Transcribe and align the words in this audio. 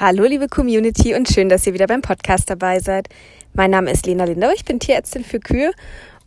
Hallo 0.00 0.24
liebe 0.24 0.48
Community 0.48 1.14
und 1.14 1.28
schön, 1.28 1.50
dass 1.50 1.66
ihr 1.66 1.74
wieder 1.74 1.86
beim 1.86 2.00
Podcast 2.00 2.48
dabei 2.48 2.80
seid. 2.80 3.08
Mein 3.52 3.70
Name 3.70 3.90
ist 3.90 4.06
Lena 4.06 4.24
Lindau, 4.24 4.48
ich 4.54 4.64
bin 4.64 4.80
Tierärztin 4.80 5.22
für 5.22 5.38
Kühe 5.38 5.70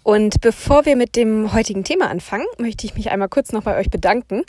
und 0.03 0.40
bevor 0.40 0.85
wir 0.85 0.95
mit 0.95 1.16
dem 1.16 1.51
heutigen 1.51 1.83
Thema 1.83 2.12
anfangen, 2.12 2.46
möchte 2.59 2.86
ich 2.86 2.93
mich 2.93 3.09
einmal 3.09 3.28
kurz 3.28 3.54
noch 3.54 3.64
bei 3.64 3.75
euch 3.80 3.90
bedanken 3.90 4.43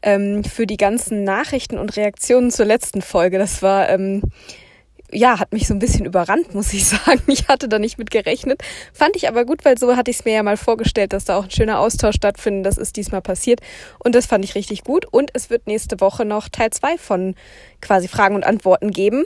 ähm, 0.00 0.42
für 0.42 0.66
die 0.66 0.78
ganzen 0.78 1.22
Nachrichten 1.22 1.76
und 1.76 1.96
Reaktionen 1.98 2.50
zur 2.50 2.64
letzten 2.64 3.02
Folge. 3.02 3.38
Das 3.38 3.62
war 3.62 3.90
ähm, 3.90 4.22
ja, 5.12 5.38
hat 5.38 5.52
mich 5.52 5.66
so 5.66 5.74
ein 5.74 5.78
bisschen 5.78 6.04
überrannt, 6.04 6.54
muss 6.54 6.72
ich 6.72 6.86
sagen. 6.88 7.22
Ich 7.26 7.48
hatte 7.48 7.68
da 7.68 7.78
nicht 7.78 7.98
mit 7.98 8.10
gerechnet. 8.10 8.62
Fand 8.92 9.16
ich 9.16 9.28
aber 9.28 9.44
gut, 9.44 9.64
weil 9.64 9.78
so 9.78 9.96
hatte 9.96 10.10
ich 10.10 10.20
es 10.20 10.24
mir 10.24 10.34
ja 10.34 10.42
mal 10.42 10.56
vorgestellt, 10.56 11.12
dass 11.12 11.26
da 11.26 11.36
auch 11.36 11.44
ein 11.44 11.50
schöner 11.50 11.78
Austausch 11.78 12.16
stattfindet. 12.16 12.66
Das 12.66 12.78
ist 12.78 12.96
diesmal 12.96 13.22
passiert. 13.22 13.60
Und 13.98 14.14
das 14.14 14.26
fand 14.26 14.44
ich 14.44 14.54
richtig 14.54 14.84
gut. 14.84 15.06
Und 15.10 15.30
es 15.34 15.50
wird 15.50 15.66
nächste 15.66 16.00
Woche 16.00 16.24
noch 16.24 16.48
Teil 16.48 16.70
zwei 16.70 16.98
von 16.98 17.34
quasi 17.80 18.08
Fragen 18.08 18.34
und 18.34 18.44
Antworten 18.44 18.90
geben, 18.90 19.24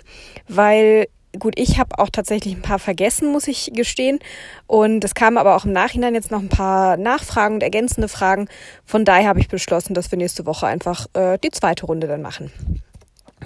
weil 0.49 1.07
gut, 1.39 1.55
ich 1.59 1.79
habe 1.79 1.99
auch 1.99 2.09
tatsächlich 2.11 2.55
ein 2.55 2.63
paar 2.63 2.79
vergessen, 2.79 3.31
muss 3.31 3.47
ich 3.47 3.71
gestehen. 3.75 4.19
Und 4.67 5.05
es 5.05 5.15
kamen 5.15 5.39
aber 5.39 5.57
auch 5.57 5.65
im 5.65 5.73
Nachhinein 5.73 6.15
jetzt 6.15 6.31
noch 6.31 6.41
ein 6.41 6.49
paar 6.49 6.97
Nachfragen 6.97 7.57
und 7.57 7.63
ergänzende 7.63 8.09
Fragen. 8.09 8.49
Von 8.85 9.05
daher 9.05 9.29
habe 9.29 9.41
ich 9.41 9.49
beschlossen, 9.49 9.95
dass 9.95 10.11
wir 10.11 10.19
nächste 10.19 10.47
Woche 10.47 10.67
einfach 10.67 11.07
äh, 11.15 11.39
die 11.43 11.51
zweite 11.51 11.87
Runde 11.87 12.07
dann 12.07 12.23
machen. 12.23 12.51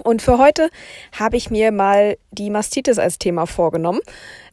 Und 0.03 0.21
für 0.21 0.37
heute 0.37 0.69
habe 1.17 1.37
ich 1.37 1.49
mir 1.49 1.71
mal 1.71 2.17
die 2.31 2.49
Mastitis 2.49 2.97
als 2.97 3.19
Thema 3.19 3.45
vorgenommen. 3.45 3.99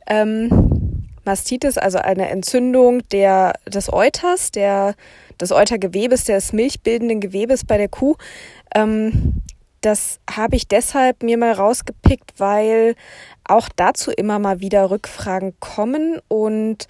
Ähm, 0.06 1.06
Mastitis, 1.24 1.78
also 1.78 1.98
eine 1.98 2.28
Entzündung 2.30 3.06
der, 3.10 3.54
des 3.66 3.92
Euters, 3.92 4.50
der, 4.50 4.94
des 5.40 5.52
Eutergewebes, 5.52 6.24
des 6.24 6.52
milchbildenden 6.52 7.20
Gewebes 7.20 7.64
bei 7.64 7.78
der 7.78 7.88
Kuh. 7.88 8.16
Ähm, 8.74 9.42
das 9.80 10.18
habe 10.28 10.56
ich 10.56 10.66
deshalb 10.66 11.22
mir 11.22 11.38
mal 11.38 11.52
rausgepickt, 11.52 12.32
weil 12.38 12.96
auch 13.44 13.68
dazu 13.76 14.10
immer 14.10 14.38
mal 14.38 14.60
wieder 14.60 14.90
Rückfragen 14.90 15.54
kommen 15.60 16.20
und 16.28 16.88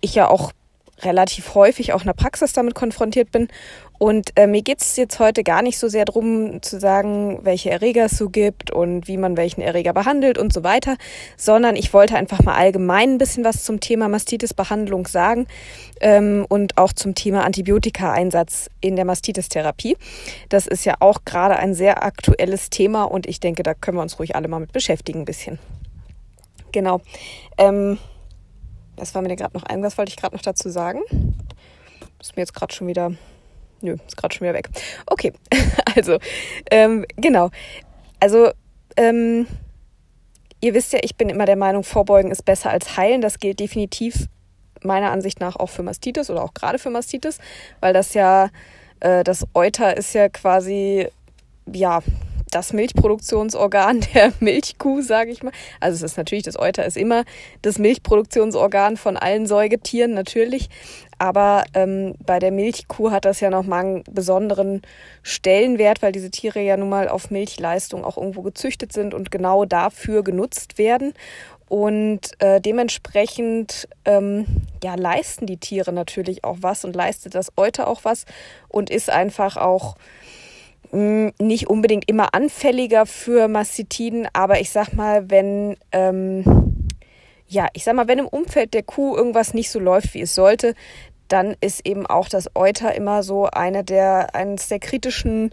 ich 0.00 0.14
ja 0.14 0.28
auch 0.28 0.52
relativ 1.00 1.54
häufig 1.54 1.92
auch 1.92 2.00
in 2.00 2.06
der 2.06 2.12
Praxis 2.14 2.52
damit 2.52 2.74
konfrontiert 2.74 3.30
bin. 3.30 3.48
Und 3.98 4.30
äh, 4.36 4.46
mir 4.46 4.62
geht's 4.62 4.96
jetzt 4.96 5.18
heute 5.18 5.42
gar 5.42 5.62
nicht 5.62 5.78
so 5.78 5.88
sehr 5.88 6.04
drum 6.04 6.62
zu 6.62 6.78
sagen, 6.78 7.40
welche 7.42 7.70
Erreger 7.70 8.04
es 8.04 8.16
so 8.16 8.28
gibt 8.30 8.70
und 8.70 9.08
wie 9.08 9.16
man 9.16 9.36
welchen 9.36 9.60
Erreger 9.60 9.92
behandelt 9.92 10.38
und 10.38 10.52
so 10.52 10.62
weiter, 10.62 10.96
sondern 11.36 11.74
ich 11.74 11.92
wollte 11.92 12.16
einfach 12.16 12.42
mal 12.42 12.54
allgemein 12.54 13.14
ein 13.14 13.18
bisschen 13.18 13.44
was 13.44 13.64
zum 13.64 13.80
Thema 13.80 14.08
Mastitis-Behandlung 14.08 15.08
sagen 15.08 15.48
ähm, 16.00 16.46
und 16.48 16.78
auch 16.78 16.92
zum 16.92 17.16
Thema 17.16 17.44
Antibiotika-Einsatz 17.44 18.70
in 18.80 18.94
der 18.94 19.04
Mastitis-Therapie. 19.04 19.96
Das 20.48 20.68
ist 20.68 20.84
ja 20.84 20.94
auch 21.00 21.24
gerade 21.24 21.56
ein 21.56 21.74
sehr 21.74 22.04
aktuelles 22.04 22.70
Thema 22.70 23.04
und 23.04 23.26
ich 23.26 23.40
denke, 23.40 23.64
da 23.64 23.74
können 23.74 23.98
wir 23.98 24.02
uns 24.02 24.18
ruhig 24.20 24.36
alle 24.36 24.46
mal 24.46 24.60
mit 24.60 24.72
beschäftigen 24.72 25.20
ein 25.20 25.24
bisschen. 25.24 25.58
Genau. 26.70 27.00
Ähm, 27.56 27.98
was 28.96 29.14
war 29.14 29.22
mir 29.22 29.28
denn 29.28 29.36
gerade 29.36 29.56
noch 29.56 29.64
ein? 29.64 29.82
Was 29.82 29.98
wollte 29.98 30.10
ich 30.10 30.16
gerade 30.16 30.36
noch 30.36 30.42
dazu 30.42 30.68
sagen? 30.68 31.00
Ist 32.20 32.36
mir 32.36 32.42
jetzt 32.42 32.54
gerade 32.54 32.74
schon 32.74 32.86
wieder. 32.86 33.12
Nö, 33.80 33.96
ist 34.06 34.16
gerade 34.16 34.34
schon 34.34 34.46
wieder 34.46 34.54
weg. 34.54 34.68
Okay, 35.06 35.32
also, 35.96 36.18
ähm, 36.70 37.04
genau. 37.16 37.50
Also, 38.20 38.50
ähm, 38.96 39.46
ihr 40.60 40.74
wisst 40.74 40.92
ja, 40.92 40.98
ich 41.02 41.16
bin 41.16 41.28
immer 41.28 41.46
der 41.46 41.56
Meinung, 41.56 41.84
Vorbeugen 41.84 42.30
ist 42.30 42.44
besser 42.44 42.70
als 42.70 42.96
heilen. 42.96 43.20
Das 43.20 43.38
gilt 43.38 43.60
definitiv 43.60 44.26
meiner 44.82 45.10
Ansicht 45.10 45.40
nach 45.40 45.56
auch 45.56 45.68
für 45.68 45.82
Mastitis 45.82 46.30
oder 46.30 46.42
auch 46.42 46.54
gerade 46.54 46.78
für 46.78 46.90
Mastitis, 46.90 47.38
weil 47.80 47.92
das 47.92 48.14
ja, 48.14 48.50
äh, 49.00 49.24
das 49.24 49.46
Euter 49.54 49.96
ist 49.96 50.14
ja 50.14 50.28
quasi, 50.28 51.08
ja, 51.72 52.00
das 52.50 52.72
Milchproduktionsorgan 52.72 54.04
der 54.14 54.32
Milchkuh, 54.40 55.02
sage 55.02 55.30
ich 55.30 55.42
mal. 55.42 55.52
Also 55.80 55.96
es 55.96 56.12
ist 56.12 56.16
natürlich, 56.16 56.44
das 56.44 56.58
Euter 56.58 56.84
ist 56.84 56.96
immer 56.96 57.24
das 57.62 57.78
Milchproduktionsorgan 57.78 58.96
von 58.96 59.16
allen 59.16 59.46
Säugetieren, 59.46 60.14
natürlich. 60.14 60.68
Aber 61.18 61.64
ähm, 61.74 62.14
bei 62.24 62.38
der 62.38 62.52
Milchkuh 62.52 63.10
hat 63.10 63.24
das 63.24 63.40
ja 63.40 63.50
nochmal 63.50 63.84
einen 63.84 64.04
besonderen 64.04 64.82
Stellenwert, 65.22 66.00
weil 66.00 66.12
diese 66.12 66.30
Tiere 66.30 66.60
ja 66.60 66.76
nun 66.76 66.88
mal 66.88 67.08
auf 67.08 67.30
Milchleistung 67.30 68.04
auch 68.04 68.16
irgendwo 68.16 68.42
gezüchtet 68.42 68.92
sind 68.92 69.14
und 69.14 69.30
genau 69.30 69.64
dafür 69.64 70.22
genutzt 70.22 70.78
werden. 70.78 71.14
Und 71.68 72.40
äh, 72.40 72.60
dementsprechend 72.60 73.88
ähm, 74.06 74.46
ja, 74.82 74.94
leisten 74.94 75.46
die 75.46 75.58
Tiere 75.58 75.92
natürlich 75.92 76.44
auch 76.44 76.58
was 76.60 76.84
und 76.84 76.96
leistet 76.96 77.34
das 77.34 77.52
Euter 77.56 77.88
auch 77.88 78.04
was 78.04 78.24
und 78.68 78.88
ist 78.88 79.10
einfach 79.10 79.56
auch 79.58 79.96
nicht 80.92 81.68
unbedingt 81.68 82.08
immer 82.08 82.34
anfälliger 82.34 83.06
für 83.06 83.48
Mastitiden, 83.48 84.26
aber 84.32 84.60
ich 84.60 84.70
sag 84.70 84.92
mal, 84.92 85.30
wenn 85.30 85.76
ähm, 85.92 86.88
ja, 87.48 87.66
ich 87.72 87.84
sag 87.84 87.94
mal, 87.94 88.08
wenn 88.08 88.18
im 88.18 88.28
Umfeld 88.28 88.74
der 88.74 88.82
Kuh 88.82 89.16
irgendwas 89.16 89.54
nicht 89.54 89.70
so 89.70 89.80
läuft, 89.80 90.14
wie 90.14 90.20
es 90.20 90.34
sollte, 90.34 90.74
dann 91.28 91.56
ist 91.60 91.86
eben 91.86 92.06
auch 92.06 92.28
das 92.28 92.54
Euter 92.54 92.94
immer 92.94 93.22
so 93.22 93.46
eine 93.46 93.84
der 93.84 94.34
eines 94.34 94.68
der 94.68 94.78
kritischen 94.78 95.50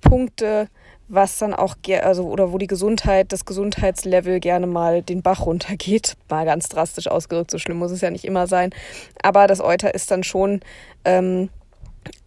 Punkte, 0.00 0.68
was 1.08 1.38
dann 1.38 1.54
auch 1.54 1.76
also 2.02 2.28
oder 2.28 2.52
wo 2.52 2.58
die 2.58 2.66
Gesundheit, 2.66 3.32
das 3.32 3.46
Gesundheitslevel 3.46 4.40
gerne 4.40 4.66
mal 4.66 5.02
den 5.02 5.22
Bach 5.22 5.46
runtergeht, 5.46 6.16
mal 6.28 6.44
ganz 6.44 6.68
drastisch 6.68 7.08
ausgedrückt, 7.08 7.50
so 7.50 7.58
schlimm 7.58 7.78
muss 7.78 7.92
es 7.92 8.02
ja 8.02 8.10
nicht 8.10 8.24
immer 8.24 8.46
sein, 8.46 8.70
aber 9.22 9.46
das 9.46 9.60
Euter 9.60 9.94
ist 9.94 10.10
dann 10.10 10.22
schon 10.22 10.60
ähm, 11.04 11.48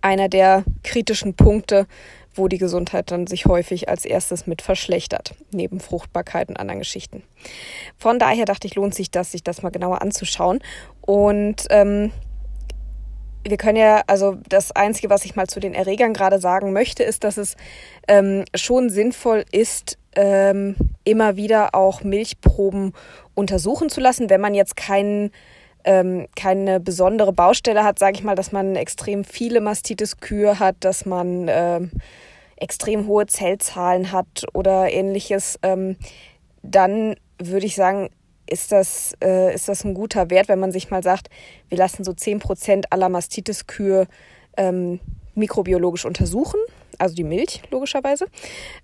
einer 0.01 0.29
der 0.29 0.63
kritischen 0.83 1.35
Punkte, 1.35 1.88
wo 2.34 2.47
die 2.47 2.58
Gesundheit 2.58 3.12
dann 3.12 3.28
sich 3.28 3.46
häufig 3.46 3.90
als 3.90 4.06
erstes 4.06 4.47
mit 4.47 4.62
verschlechtert, 4.62 5.36
neben 5.52 5.80
Fruchtbarkeit 5.80 6.50
und 6.50 6.58
anderen 6.58 6.80
Geschichten. 6.80 7.24
Von 7.97 8.19
daher 8.19 8.46
dachte 8.46 8.68
ich, 8.68 8.75
lohnt 8.75 8.96
sich 8.96 9.12
das, 9.12 9.31
sich 9.31 9.44
das 9.44 9.62
mal 9.62 9.69
genauer 9.69 10.02
anzuschauen. 10.02 10.59
Und 11.02 11.66
ähm, 11.70 12.12
wir 13.44 13.58
können 13.58 13.78
ja, 13.78 14.03
also 14.08 14.38
das 14.47 14.72
Einzige, 14.72 15.09
was 15.09 15.25
ich 15.25 15.36
mal 15.36 15.47
zu 15.47 15.59
den 15.59 15.74
Erregern 15.74 16.14
gerade 16.14 16.40
sagen 16.40 16.74
möchte, 16.74 17.03
ist, 17.03 17.24
dass 17.24 17.38
es 17.38 17.58
ähm, 18.08 18.46
schon 18.56 18.90
sinnvoll 18.90 19.46
ist, 19.52 19.97
ähm, 20.16 20.75
immer 21.03 21.36
wieder 21.38 21.74
auch 21.74 22.03
Milchproben 22.03 22.94
untersuchen 23.34 23.90
zu 23.90 24.02
lassen, 24.02 24.30
wenn 24.30 24.41
man 24.41 24.53
jetzt 24.53 24.75
keinen 24.75 25.31
ähm, 25.86 26.28
keine 26.36 26.80
besondere 26.80 27.34
Baustelle 27.34 27.84
hat, 27.84 28.00
sage 28.00 28.18
ich 28.18 28.24
mal, 28.24 28.36
dass 28.36 28.52
man 28.52 28.75
extrem 28.75 29.24
viele 29.24 29.62
Mastitis-Kühe 29.62 30.59
hat, 30.59 30.78
dass 30.81 31.06
man 31.06 31.47
ähm, 31.50 31.92
extrem 32.56 33.08
hohe 33.08 33.25
Zellzahlen 33.25 34.12
hat 34.12 34.46
oder 34.53 34.91
ähnliches, 34.91 35.59
ähm, 35.64 35.97
dann 36.62 37.16
würde 37.40 37.66
ich 37.66 37.75
sagen, 37.75 38.09
ist 38.46 38.72
das, 38.72 39.14
äh, 39.24 39.53
ist 39.53 39.68
das 39.68 39.84
ein 39.84 39.94
guter 39.94 40.30
Wert, 40.30 40.47
wenn 40.50 40.59
man 40.59 40.72
sich 40.72 40.91
mal 40.91 41.02
sagt, 41.02 41.30
wir 41.70 41.78
lassen 41.78 42.03
so 42.03 42.12
10% 42.12 42.86
aller 42.90 43.09
Mastitis-Kühe 43.09 44.08
ähm, 44.58 45.00
mikrobiologisch 45.34 46.06
untersuchen, 46.06 46.59
also 46.97 47.16
die 47.16 47.24
Milch 47.24 47.62
logischerweise, 47.72 48.28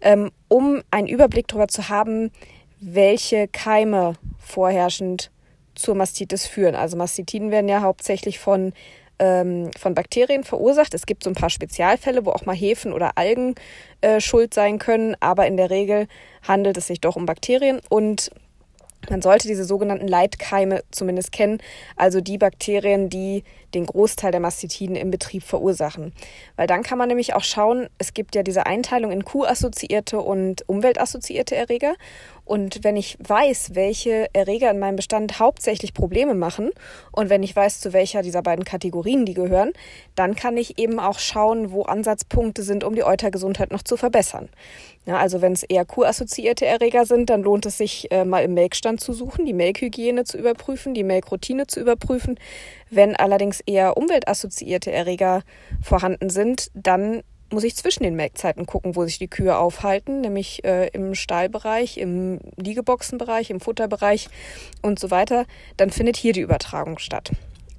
ähm, 0.02 0.32
um 0.48 0.82
einen 0.90 1.08
Überblick 1.08 1.48
darüber 1.48 1.68
zu 1.68 1.90
haben, 1.90 2.32
welche 2.80 3.48
Keime 3.48 4.14
vorherrschend 4.40 5.32
zur 5.78 5.96
Mastitis 5.96 6.46
führen. 6.46 6.76
Also 6.76 6.98
Mastitiden 6.98 7.52
werden 7.52 7.70
ja 7.70 7.82
hauptsächlich 7.82 8.40
von, 8.40 8.74
ähm, 9.20 9.72
von 9.78 9.94
Bakterien 9.94 10.44
verursacht. 10.44 10.94
Es 10.94 11.06
gibt 11.06 11.24
so 11.24 11.30
ein 11.30 11.36
paar 11.36 11.50
Spezialfälle, 11.50 12.26
wo 12.26 12.32
auch 12.32 12.46
mal 12.46 12.56
Hefen 12.56 12.94
oder 12.94 13.18
Algen 13.18 13.56
äh, 14.02 14.20
schuld 14.20 14.54
sein 14.54 14.80
können, 14.80 15.16
aber 15.20 15.48
in 15.48 15.58
der 15.58 15.70
Regel 15.70 16.08
handelt 16.48 16.78
es 16.78 16.88
sich 16.88 17.02
doch 17.02 17.16
um 17.16 17.26
Bakterien 17.26 17.82
und 17.90 18.32
man 19.10 19.22
sollte 19.22 19.48
diese 19.48 19.64
sogenannten 19.64 20.08
Leitkeime 20.08 20.84
zumindest 20.92 21.32
kennen, 21.32 21.60
also 21.96 22.20
die 22.20 22.38
Bakterien, 22.38 23.10
die 23.10 23.44
den 23.74 23.86
Großteil 23.86 24.32
der 24.32 24.42
Mastitiden 24.42 24.96
im 24.96 25.12
Betrieb 25.12 25.44
verursachen. 25.44 26.14
Weil 26.56 26.68
dann 26.68 26.84
kann 26.84 26.98
man 26.98 27.08
nämlich 27.08 27.34
auch 27.34 27.44
schauen, 27.44 27.88
es 28.00 28.14
gibt 28.14 28.36
ja 28.36 28.44
diese 28.44 28.66
Einteilung 28.66 29.12
in 29.12 29.24
Kuhassoziierte 29.24 30.20
und 30.20 30.68
umweltassoziierte 30.68 31.56
Erreger. 31.56 31.96
Und 32.48 32.86
wenn 32.86 32.96
ich 32.96 33.18
weiß, 33.20 33.72
welche 33.74 34.28
Erreger 34.34 34.72
in 34.72 34.80
meinem 34.80 34.96
Bestand 34.96 35.38
hauptsächlich 35.38 35.94
Probleme 35.94 36.34
machen 36.34 36.72
und 37.12 37.30
wenn 37.30 37.44
ich 37.44 37.54
weiß, 37.54 37.82
zu 37.82 37.92
welcher 37.92 38.22
dieser 38.22 38.42
beiden 38.42 38.64
Kategorien 38.64 39.26
die 39.26 39.34
gehören, 39.34 39.74
dann 40.16 40.34
kann 40.36 40.56
ich 40.56 40.80
eben 40.80 40.98
auch 41.00 41.20
schauen, 41.20 41.72
wo 41.72 41.84
Ansatzpunkte 41.84 42.64
sind, 42.64 42.86
um 42.86 42.96
die 42.96 43.04
Eutergesundheit 43.04 43.72
noch 43.72 43.84
zu 43.84 43.98
verbessern. 43.98 44.48
Ja, 45.06 45.18
also 45.18 45.42
wenn 45.42 45.54
es 45.54 45.64
eher 45.64 45.84
kurassoziierte 45.86 46.66
Erreger 46.66 47.06
sind, 47.06 47.30
dann 47.30 47.44
lohnt 47.44 47.66
es 47.66 47.78
sich 47.78 48.12
äh, 48.12 48.24
mal 48.24 48.44
im 48.44 48.54
Melkstand 48.54 49.02
zu 49.02 49.12
suchen, 49.12 49.46
die 49.46 49.54
Melkhygiene 49.54 50.24
zu 50.24 50.38
überprüfen, 50.38 50.94
die 50.94 51.04
Melkroutine 51.04 51.68
zu 51.68 51.82
überprüfen. 51.82 52.40
Wenn 52.90 53.16
allerdings 53.16 53.62
eher 53.66 53.98
umweltassoziierte 53.98 54.92
Erreger 54.92 55.44
vorhanden 55.82 56.30
sind, 56.30 56.72
dann 56.74 57.24
muss 57.50 57.64
ich 57.64 57.76
zwischen 57.76 58.04
den 58.04 58.16
Melkzeiten 58.16 58.66
gucken, 58.66 58.96
wo 58.96 59.06
sich 59.06 59.20
die 59.20 59.30
Kühe 59.30 59.58
aufhalten, 59.58 60.22
nämlich 60.22 60.64
äh, 60.66 60.88
im 60.88 61.16
Stallbereich, 61.16 61.98
im 61.98 62.40
Liegeboxenbereich, 62.58 63.50
im 63.50 63.60
Futterbereich 63.60 64.30
und 64.82 65.00
so 65.00 65.12
weiter. 65.12 65.46
Dann 65.78 65.90
findet 65.90 66.18
hier 66.18 66.34
die 66.34 66.42
Übertragung 66.42 67.00
statt. 67.00 67.32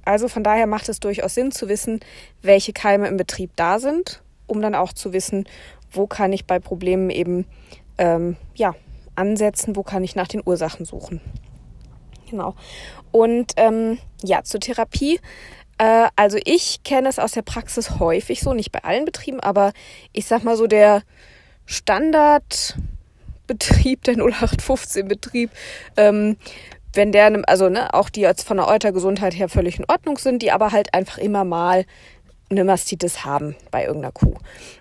Also 0.05 0.27
von 0.27 0.43
daher 0.43 0.65
macht 0.65 0.89
es 0.89 0.99
durchaus 0.99 1.35
Sinn 1.35 1.51
zu 1.51 1.69
wissen, 1.69 1.99
welche 2.41 2.73
Keime 2.73 3.07
im 3.07 3.17
Betrieb 3.17 3.51
da 3.55 3.79
sind, 3.79 4.23
um 4.47 4.61
dann 4.61 4.73
auch 4.73 4.93
zu 4.93 5.13
wissen, 5.13 5.47
wo 5.91 6.07
kann 6.07 6.33
ich 6.33 6.45
bei 6.45 6.59
Problemen 6.59 7.09
eben 7.09 7.45
ähm, 7.97 8.35
ja 8.55 8.75
ansetzen, 9.15 9.75
wo 9.75 9.83
kann 9.83 10.03
ich 10.03 10.15
nach 10.15 10.27
den 10.27 10.41
Ursachen 10.43 10.85
suchen. 10.85 11.21
Genau. 12.29 12.55
Und 13.11 13.53
ähm, 13.57 13.97
ja, 14.23 14.43
zur 14.43 14.59
Therapie. 14.59 15.19
Äh, 15.79 16.09
also 16.15 16.37
ich 16.45 16.83
kenne 16.83 17.09
es 17.09 17.17
aus 17.17 17.31
der 17.31 17.41
Praxis 17.41 17.99
häufig 17.99 18.41
so, 18.41 18.53
nicht 18.53 18.71
bei 18.71 18.83
allen 18.83 19.05
Betrieben, 19.05 19.39
aber 19.39 19.73
ich 20.13 20.27
sag 20.27 20.43
mal 20.43 20.55
so 20.55 20.67
der 20.67 21.01
Standardbetrieb, 21.65 24.03
der 24.03 24.13
0815-Betrieb, 24.15 25.49
ähm, 25.97 26.37
wenn 26.93 27.11
der, 27.11 27.41
also 27.47 27.69
ne, 27.69 27.93
auch 27.93 28.09
die 28.09 28.21
jetzt 28.21 28.47
von 28.47 28.57
der 28.57 28.67
Eutergesundheit 28.67 29.35
her 29.35 29.49
völlig 29.49 29.79
in 29.79 29.85
Ordnung 29.87 30.17
sind, 30.17 30.41
die 30.41 30.51
aber 30.51 30.71
halt 30.71 30.93
einfach 30.93 31.17
immer 31.17 31.45
mal 31.45 31.85
eine 32.49 32.63
Mastitis 32.63 33.25
haben 33.25 33.55
bei 33.69 33.85
irgendeiner 33.85 34.11
Kuh. 34.11 34.33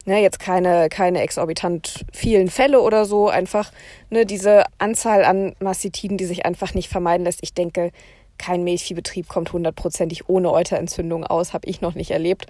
Ne, 0.06 0.22
jetzt 0.22 0.40
keine, 0.40 0.88
keine 0.88 1.20
exorbitant 1.20 2.06
vielen 2.12 2.48
Fälle 2.48 2.80
oder 2.80 3.04
so, 3.04 3.28
einfach 3.28 3.72
ne, 4.10 4.24
diese 4.24 4.64
Anzahl 4.78 5.24
an 5.24 5.54
Mastitiden, 5.60 6.16
die 6.16 6.24
sich 6.24 6.46
einfach 6.46 6.74
nicht 6.74 6.88
vermeiden 6.88 7.24
lässt. 7.24 7.40
Ich 7.42 7.52
denke, 7.52 7.92
kein 8.38 8.64
Milchviehbetrieb 8.64 9.28
kommt 9.28 9.52
hundertprozentig 9.52 10.28
ohne 10.28 10.52
Euterentzündung 10.52 11.24
aus, 11.24 11.52
habe 11.52 11.68
ich 11.68 11.80
noch 11.80 11.94
nicht 11.94 12.10
erlebt. 12.10 12.46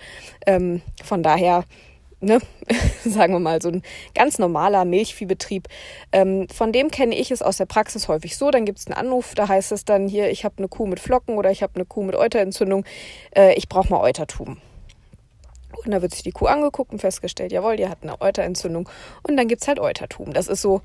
Ähm, 0.46 0.82
von 1.02 1.22
daher 1.22 1.64
ne, 2.20 2.40
sagen 3.04 3.32
wir 3.32 3.40
mal, 3.40 3.62
so 3.62 3.68
ein 3.68 3.82
ganz 4.14 4.38
normaler 4.38 4.84
Milchviehbetrieb. 4.84 5.68
Ähm, 6.12 6.48
von 6.48 6.72
dem 6.72 6.90
kenne 6.90 7.14
ich 7.14 7.30
es 7.30 7.42
aus 7.42 7.56
der 7.56 7.66
Praxis 7.66 8.08
häufig 8.08 8.36
so. 8.36 8.50
Dann 8.50 8.64
gibt 8.64 8.78
es 8.78 8.86
einen 8.86 8.96
Anruf, 8.96 9.34
da 9.34 9.48
heißt 9.48 9.72
es 9.72 9.84
dann 9.84 10.08
hier, 10.08 10.30
ich 10.30 10.44
habe 10.44 10.56
eine 10.58 10.68
Kuh 10.68 10.86
mit 10.86 11.00
Flocken 11.00 11.36
oder 11.36 11.50
ich 11.50 11.62
habe 11.62 11.74
eine 11.76 11.84
Kuh 11.84 12.02
mit 12.02 12.16
Euterentzündung, 12.16 12.84
äh, 13.36 13.54
ich 13.54 13.68
brauche 13.68 13.90
mal 13.90 14.00
Eutertuben. 14.00 14.60
Und 15.84 15.92
da 15.92 16.02
wird 16.02 16.12
sich 16.12 16.22
die 16.22 16.32
Kuh 16.32 16.46
angeguckt 16.46 16.92
und 16.92 16.98
festgestellt, 16.98 17.52
jawohl, 17.52 17.76
die 17.76 17.88
hat 17.88 17.98
eine 18.02 18.20
Euterentzündung. 18.20 18.88
Und 19.22 19.36
dann 19.36 19.48
gibt 19.48 19.62
es 19.62 19.68
halt 19.68 19.78
Eutertuben. 19.78 20.32
Das 20.32 20.48
ist 20.48 20.60
so, 20.60 20.80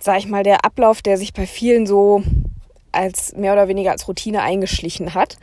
sag 0.00 0.18
ich 0.18 0.28
mal, 0.28 0.44
der 0.44 0.64
Ablauf, 0.64 1.02
der 1.02 1.16
sich 1.18 1.32
bei 1.32 1.46
vielen 1.46 1.86
so 1.86 2.22
als 2.96 3.34
mehr 3.36 3.52
oder 3.52 3.68
weniger 3.68 3.92
als 3.92 4.08
Routine 4.08 4.42
eingeschlichen 4.42 5.14
hat. 5.14 5.36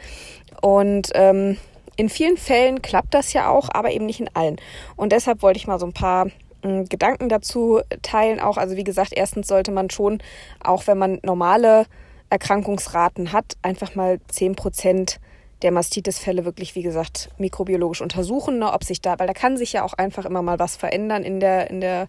Und 0.62 1.10
ähm, 1.14 1.58
in 1.96 2.10
vielen 2.10 2.38
Fällen 2.38 2.82
klappt 2.82 3.14
das 3.14 3.34
ja 3.34 3.50
auch, 3.50 3.70
aber 3.72 3.92
eben 3.92 4.06
nicht 4.06 4.20
in 4.20 4.30
allen. 4.34 4.58
Und 4.96 5.12
deshalb 5.12 5.42
wollte 5.42 5.58
ich 5.58 5.68
mal 5.68 5.80
so 5.80 5.86
ein 5.86 5.94
paar 5.94 6.28
äh, 6.64 6.84
Gedanken 6.86 7.30
dazu 7.30 7.82
teilen. 8.02 8.40
Auch, 8.40 8.58
also 8.58 8.76
wie 8.76 8.84
gesagt, 8.84 9.14
erstens 9.16 9.48
sollte 9.48 9.72
man 9.72 9.90
schon, 9.90 10.20
auch 10.64 10.88
wenn 10.88 10.98
man 10.98 11.20
normale 11.24 11.86
Erkrankungsraten 12.30 13.32
hat, 13.32 13.54
einfach 13.62 13.96
mal 13.96 14.20
10 14.28 14.56
Prozent 14.56 15.20
der 15.62 15.72
Mastitis-Fälle 15.72 16.46
wirklich, 16.46 16.76
wie 16.76 16.82
gesagt, 16.82 17.30
mikrobiologisch 17.38 18.02
untersuchen, 18.02 18.60
ne, 18.60 18.74
ob 18.74 18.84
sich 18.84 19.02
da, 19.02 19.18
weil 19.18 19.28
da 19.28 19.34
kann 19.34 19.56
sich 19.56 19.74
ja 19.74 19.84
auch 19.84 19.94
einfach 19.94 20.26
immer 20.26 20.42
mal 20.42 20.60
was 20.60 20.76
verändern 20.76 21.24
in 21.24 21.40
der, 21.40 21.70
in 21.70 21.80
der 21.80 22.08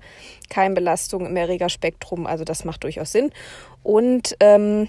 Keimbelastung, 0.50 1.24
im 1.26 1.36
Erregerspektrum. 1.36 2.26
Also 2.26 2.44
das 2.44 2.64
macht 2.64 2.82
durchaus 2.82 3.12
Sinn. 3.12 3.30
Und 3.82 4.34
ähm, 4.40 4.88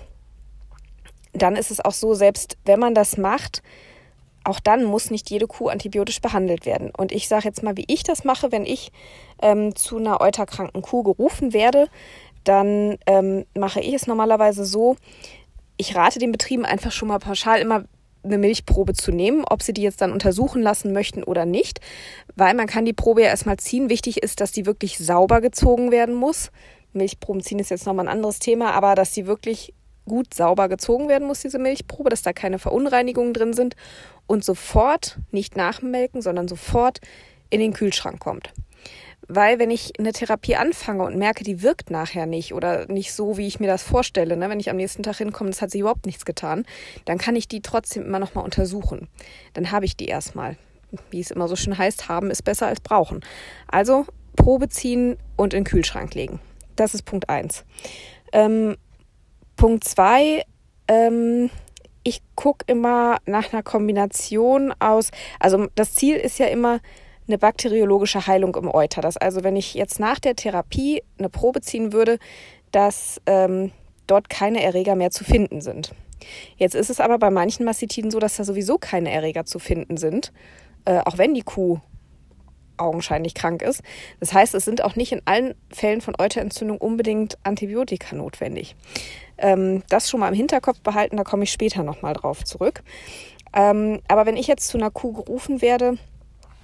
dann 1.36 1.56
ist 1.56 1.72
es 1.72 1.84
auch 1.84 1.92
so, 1.92 2.14
selbst 2.14 2.58
wenn 2.66 2.80
man 2.80 2.96
das 2.96 3.18
macht, 3.18 3.62
auch 4.44 4.60
dann 4.60 4.84
muss 4.84 5.12
nicht 5.12 5.30
jede 5.30 5.48
Kuh 5.48 5.70
antibiotisch 5.70 6.22
behandelt 6.22 6.66
werden. 6.66 6.92
Und 6.96 7.12
ich 7.12 7.28
sage 7.28 7.46
jetzt 7.46 7.64
mal, 7.64 7.78
wie 7.78 7.86
ich 7.88 8.04
das 8.04 8.24
mache, 8.24 8.52
wenn 8.52 8.66
ich 8.66 8.92
ähm, 9.42 9.76
zu 9.76 9.98
einer 9.98 10.22
euterkranken 10.22 10.82
Kuh 10.82 11.04
gerufen 11.04 11.52
werde, 11.52 11.88
dann 12.44 12.98
ähm, 13.08 13.46
mache 13.58 13.82
ich 13.82 13.94
es 13.94 14.08
normalerweise 14.08 14.66
so, 14.66 14.98
ich 15.78 15.96
rate 15.96 16.20
den 16.20 16.32
Betrieben 16.32 16.64
einfach 16.64 16.92
schon 16.92 17.08
mal 17.08 17.20
pauschal 17.20 17.60
immer 17.60 17.86
eine 18.24 18.38
Milchprobe 18.38 18.94
zu 18.94 19.12
nehmen, 19.12 19.44
ob 19.46 19.62
sie 19.62 19.74
die 19.74 19.84
jetzt 19.84 20.02
dann 20.02 20.12
untersuchen 20.12 20.62
lassen 20.62 20.94
möchten 20.94 21.24
oder 21.24 21.46
nicht, 21.46 21.80
weil 22.36 22.54
man 22.56 22.68
kann 22.68 22.86
die 22.86 22.94
Probe 22.94 23.22
ja 23.22 23.28
erstmal 23.28 23.58
ziehen. 23.58 23.90
Wichtig 23.90 24.24
ist, 24.24 24.42
dass 24.42 24.52
die 24.52 24.66
wirklich 24.66 24.98
sauber 24.98 25.42
gezogen 25.42 25.92
werden 25.92 26.16
muss. 26.16 26.52
Milchproben 26.94 27.42
ziehen 27.42 27.60
ist 27.60 27.70
jetzt 27.70 27.86
nochmal 27.86 28.08
ein 28.08 28.14
anderes 28.14 28.40
Thema, 28.40 28.72
aber 28.74 28.96
dass 28.96 29.12
die 29.12 29.28
wirklich 29.28 29.74
gut 30.06 30.34
sauber 30.34 30.70
gezogen 30.70 31.10
werden 31.10 31.28
muss, 31.28 31.42
diese 31.42 31.60
Milchprobe, 31.60 32.10
dass 32.10 32.22
da 32.22 32.34
keine 32.34 32.60
Verunreinigungen 32.60 33.34
drin 33.34 33.54
sind 33.54 33.76
und 34.28 34.44
sofort, 34.44 35.18
nicht 35.32 35.56
nachmelken, 35.56 36.22
sondern 36.22 36.48
sofort 36.48 37.02
in 37.50 37.60
den 37.60 37.74
Kühlschrank 37.74 38.20
kommt. 38.20 38.54
Weil 39.28 39.58
wenn 39.58 39.72
ich 39.72 39.94
eine 39.98 40.12
Therapie 40.12 40.56
anfange 40.56 41.04
und 41.04 41.18
merke, 41.18 41.44
die 41.44 41.64
wirkt 41.64 41.90
nachher 41.90 42.28
nicht 42.28 42.54
oder 42.54 42.86
nicht 42.88 43.14
so, 43.14 43.38
wie 43.38 43.48
ich 43.48 43.60
mir 43.60 43.68
das 43.68 43.82
vorstelle, 43.82 44.38
ne, 44.38 44.50
wenn 44.50 44.60
ich 44.60 44.70
am 44.70 44.76
nächsten 44.76 45.02
Tag 45.02 45.18
hinkomme, 45.18 45.50
das 45.50 45.62
hat 45.62 45.72
sich 45.72 45.82
überhaupt 45.82 46.06
nichts 46.06 46.26
getan, 46.26 46.66
dann 47.06 47.18
kann 47.18 47.36
ich 47.36 47.48
die 47.48 47.62
trotzdem 47.62 48.06
immer 48.06 48.20
noch 48.20 48.36
mal 48.36 48.42
untersuchen. 48.42 49.08
Dann 49.54 49.72
habe 49.72 49.86
ich 49.86 49.98
die 49.98 50.06
erstmal. 50.06 50.58
Wie 51.10 51.20
es 51.20 51.32
immer 51.32 51.48
so 51.48 51.56
schön 51.56 51.78
heißt, 51.78 52.08
haben 52.08 52.30
ist 52.30 52.44
besser 52.44 52.68
als 52.68 52.80
brauchen. 52.80 53.22
Also 53.68 54.06
Probe 54.36 54.70
ziehen 54.70 55.18
und 55.36 55.54
in 55.54 55.62
den 55.62 55.66
Kühlschrank 55.66 56.14
legen. 56.14 56.40
Das 56.76 56.94
ist 56.94 57.04
Punkt 57.04 57.28
eins. 57.28 57.66
Ähm, 58.32 58.78
Punkt 59.56 59.84
zwei, 59.84 60.44
ähm, 60.88 61.50
ich 62.04 62.22
gucke 62.36 62.66
immer 62.68 63.18
nach 63.26 63.52
einer 63.52 63.64
Kombination 63.64 64.74
aus, 64.80 65.12
also 65.40 65.68
das 65.76 65.96
Ziel 65.96 66.16
ist 66.18 66.38
ja 66.38 66.48
immer 66.48 66.80
eine 67.28 67.38
bakteriologische 67.38 68.28
Heilung 68.28 68.56
im 68.56 68.70
Euter. 68.70 69.02
Das 69.02 69.18
also, 69.18 69.44
wenn 69.44 69.56
ich 69.56 69.74
jetzt 69.74 70.00
nach 70.00 70.20
der 70.20 70.36
Therapie 70.36 71.02
eine 71.18 71.30
Probe 71.30 71.62
ziehen 71.62 71.92
würde, 71.92 72.20
dass 72.72 73.20
ähm, 73.26 73.72
dort 74.06 74.30
keine 74.30 74.62
Erreger 74.62 74.96
mehr 74.96 75.12
zu 75.12 75.24
finden 75.24 75.62
sind. 75.62 75.94
Jetzt 76.58 76.76
ist 76.76 76.90
es 76.90 77.00
aber 77.00 77.18
bei 77.18 77.32
manchen 77.32 77.66
Mastitiden 77.66 78.12
so, 78.12 78.20
dass 78.20 78.38
da 78.38 78.44
sowieso 78.44 78.78
keine 78.78 79.12
Erreger 79.12 79.46
zu 79.46 79.60
finden 79.60 79.98
sind, 79.98 80.32
äh, 80.86 81.00
auch 81.00 81.18
wenn 81.18 81.34
die 81.34 81.42
Kuh 81.42 81.80
augenscheinlich 82.78 83.34
krank 83.34 83.62
ist. 83.62 83.82
Das 84.20 84.34
heißt, 84.34 84.54
es 84.54 84.66
sind 84.66 84.84
auch 84.84 84.96
nicht 84.96 85.12
in 85.12 85.22
allen 85.26 85.56
Fällen 85.72 86.02
von 86.02 86.16
Euterentzündung 86.20 86.78
unbedingt 86.78 87.38
Antibiotika 87.44 88.16
notwendig. 88.16 88.76
Ähm, 89.38 89.84
das 89.90 90.10
schon 90.10 90.20
mal 90.20 90.30
im 90.30 90.36
Hinterkopf 90.36 90.80
behalten, 90.80 91.18
da 91.18 91.24
komme 91.24 91.44
ich 91.44 91.52
später 91.52 91.84
nochmal 91.84 92.14
drauf 92.14 92.44
zurück. 92.44 92.84
Ähm, 93.54 94.02
aber 94.08 94.26
wenn 94.26 94.38
ich 94.38 94.48
jetzt 94.48 94.68
zu 94.68 94.78
einer 94.78 94.92
Kuh 94.92 95.14
gerufen 95.14 95.62
werde, 95.62 95.98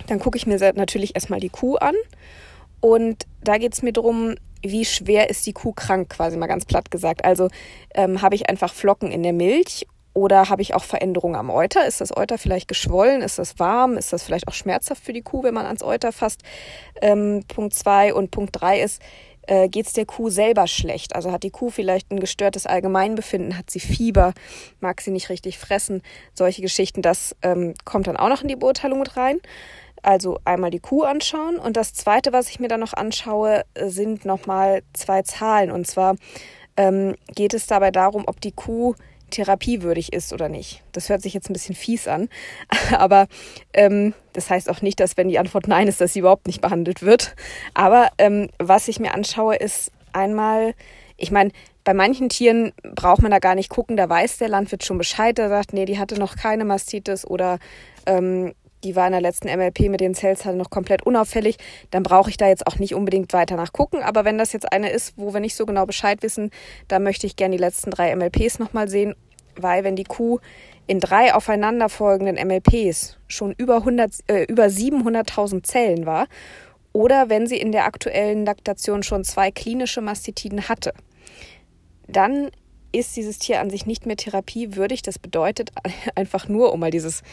dann 0.08 0.20
gucke 0.20 0.38
ich 0.38 0.48
mir 0.48 0.58
natürlich 0.76 1.16
erstmal 1.16 1.40
die 1.40 1.50
Kuh 1.50 1.76
an. 1.76 1.96
Und 2.80 3.26
da 3.44 3.58
geht 3.58 3.74
es 3.74 3.82
mir 3.82 3.94
darum, 3.94 4.36
wie 4.64 4.86
schwer 4.86 5.30
ist 5.30 5.46
die 5.46 5.54
Kuh 5.54 5.74
krank, 5.74 6.10
quasi 6.10 6.38
mal 6.38 6.48
ganz 6.48 6.66
platt 6.66 6.92
gesagt. 6.92 7.26
Also 7.26 7.50
ähm, 7.96 8.22
habe 8.22 8.36
ich 8.36 8.50
einfach 8.50 8.74
Flocken 8.74 9.12
in 9.12 9.24
der 9.24 9.34
Milch 9.34 9.88
oder 10.14 10.50
habe 10.50 10.62
ich 10.62 10.74
auch 10.74 10.84
Veränderungen 10.84 11.36
am 11.36 11.50
Euter? 11.50 11.86
Ist 11.86 12.02
das 12.02 12.16
Euter 12.16 12.38
vielleicht 12.38 12.68
geschwollen? 12.68 13.22
Ist 13.22 13.40
das 13.40 13.60
warm? 13.60 13.98
Ist 13.98 14.12
das 14.12 14.24
vielleicht 14.24 14.48
auch 14.48 14.54
schmerzhaft 14.54 15.04
für 15.04 15.14
die 15.14 15.22
Kuh, 15.22 15.44
wenn 15.44 15.54
man 15.54 15.66
ans 15.66 15.84
Euter 15.84 16.12
fasst? 16.12 16.42
Ähm, 17.02 17.44
Punkt 17.48 17.74
zwei 17.74 18.14
und 18.14 18.32
Punkt 18.32 18.60
drei 18.60 18.82
ist, 18.82 19.02
äh, 19.48 19.70
geht 19.70 19.88
es 19.88 19.94
der 19.94 20.06
Kuh 20.06 20.30
selber 20.30 20.68
schlecht? 20.68 21.16
Also 21.16 21.32
hat 21.32 21.44
die 21.44 21.50
Kuh 21.50 21.70
vielleicht 21.70 22.12
ein 22.12 22.20
gestörtes 22.20 22.66
Allgemeinbefinden, 22.66 23.58
hat 23.58 23.70
sie 23.70 23.80
Fieber, 23.80 24.34
mag 24.80 25.02
sie 25.02 25.12
nicht 25.12 25.30
richtig 25.30 25.58
fressen? 25.58 26.02
Solche 26.34 26.62
Geschichten, 26.62 27.02
das 27.02 27.36
ähm, 27.42 27.74
kommt 27.86 28.08
dann 28.08 28.18
auch 28.18 28.30
noch 28.30 28.42
in 28.42 28.48
die 28.48 28.56
Beurteilung 28.56 29.00
mit 29.00 29.18
rein. 29.18 29.40
Also 30.04 30.40
einmal 30.46 30.72
die 30.72 30.80
Kuh 30.80 31.04
anschauen 31.04 31.58
und 31.58 31.78
das 31.78 31.94
zweite, 31.94 32.34
was 32.34 32.50
ich 32.50 32.60
mir 32.60 32.68
dann 32.68 32.80
noch 32.80 32.94
anschaue, 32.94 33.64
sind 33.86 34.26
nochmal 34.26 34.82
zwei 34.94 35.22
Zahlen. 35.22 35.72
Und 35.72 35.86
zwar 35.86 36.16
ähm, 36.76 37.16
geht 37.36 37.54
es 37.54 37.68
dabei 37.68 37.92
darum, 37.92 38.24
ob 38.26 38.42
die 38.42 38.52
Kuh 38.52 38.96
therapiewürdig 39.32 40.14
ist 40.14 40.34
oder 40.34 40.50
nicht. 40.50 40.84
Das 40.92 41.10
hört 41.10 41.22
sich 41.22 41.34
jetzt 41.34 41.50
ein 41.50 41.54
bisschen 41.54 41.76
fies 41.76 42.08
an, 42.08 42.30
aber 42.92 43.28
ähm, 43.74 44.14
das 44.34 44.50
heißt 44.50 44.70
auch 44.70 44.82
nicht, 44.82 45.00
dass 45.00 45.18
wenn 45.18 45.30
die 45.30 45.40
Antwort 45.40 45.68
nein 45.68 45.88
ist, 45.88 46.02
dass 46.02 46.14
sie 46.14 46.20
überhaupt 46.20 46.48
nicht 46.48 46.62
behandelt 46.62 47.02
wird. 47.02 47.36
Aber 47.74 48.10
ähm, 48.18 48.50
was 48.60 48.88
ich 48.88 49.00
mir 49.00 49.14
anschaue, 49.14 49.56
ist 49.56 49.92
einmal, 50.14 50.74
ich 51.18 51.32
meine, 51.32 51.52
bei 51.84 51.94
manchen 51.94 52.30
Tieren 52.30 52.74
braucht 52.96 53.22
man 53.22 53.32
da 53.32 53.40
gar 53.40 53.56
nicht 53.56 53.70
gucken, 53.70 53.98
da 53.98 54.08
weiß 54.08 54.38
der 54.38 54.50
Landwirt 54.50 54.84
schon 54.86 54.98
Bescheid, 54.98 55.38
der 55.38 55.50
sagt, 55.50 55.74
nee, 55.74 55.86
die 55.86 55.98
hatte 55.98 56.20
noch 56.20 56.36
keine 56.36 56.66
Mastitis 56.66 57.26
oder 57.26 57.58
ähm, 58.06 58.54
die 58.84 58.96
war 58.96 59.06
in 59.08 59.14
der 59.14 59.22
letzten 59.22 59.48
MLP 59.48 59.90
mit 59.90 60.02
den 60.02 60.16
Cells 60.16 60.46
halt 60.46 60.58
noch 60.58 60.70
komplett 60.70 61.04
unauffällig, 61.04 61.58
dann 61.92 62.04
brauche 62.04 62.30
ich 62.30 62.38
da 62.38 62.48
jetzt 62.48 62.68
auch 62.68 62.80
nicht 62.80 62.96
unbedingt 62.96 63.34
weiter 63.34 63.56
nachgucken. 63.56 64.02
Aber 64.02 64.26
wenn 64.26 64.38
das 64.38 64.54
jetzt 64.54 64.72
eine 64.72 64.90
ist, 64.90 65.14
wo 65.18 65.34
wir 65.34 65.40
nicht 65.40 65.56
so 65.56 65.66
genau 65.66 65.86
Bescheid 65.86 66.22
wissen, 66.24 66.52
dann 66.88 67.04
möchte 67.04 67.28
ich 67.28 67.36
gerne 67.36 67.56
die 67.56 67.62
letzten 67.62 67.92
drei 67.92 68.16
MLPs 68.16 68.60
nochmal 68.60 68.88
sehen, 68.88 69.16
weil 69.56 69.84
wenn 69.84 69.96
die 69.96 70.04
Kuh 70.04 70.40
in 70.88 71.00
drei 71.00 71.34
aufeinanderfolgenden 71.34 72.36
MLPs 72.36 73.18
schon 73.28 73.54
über, 73.58 73.78
100, 73.78 74.12
äh, 74.28 74.44
über 74.44 74.66
700.000 74.66 75.64
Zellen 75.64 76.06
war 76.06 76.28
oder 76.94 77.30
wenn 77.30 77.48
sie 77.48 77.58
in 77.58 77.72
der 77.72 77.86
aktuellen 77.86 78.46
Laktation 78.46 79.04
schon 79.04 79.24
zwei 79.24 79.52
klinische 79.52 80.02
Mastitiden 80.02 80.68
hatte, 80.68 80.94
dann 82.08 82.52
ist 82.92 83.16
dieses 83.16 83.40
Tier 83.40 83.62
an 83.62 83.70
sich 83.70 83.86
nicht 83.86 84.06
mehr 84.06 84.18
therapiewürdig. 84.18 85.02
Das 85.02 85.18
bedeutet 85.20 85.72
einfach 86.16 86.48
nur, 86.48 86.74
um 86.74 86.82
mal 86.82 86.92
dieses 86.92 87.24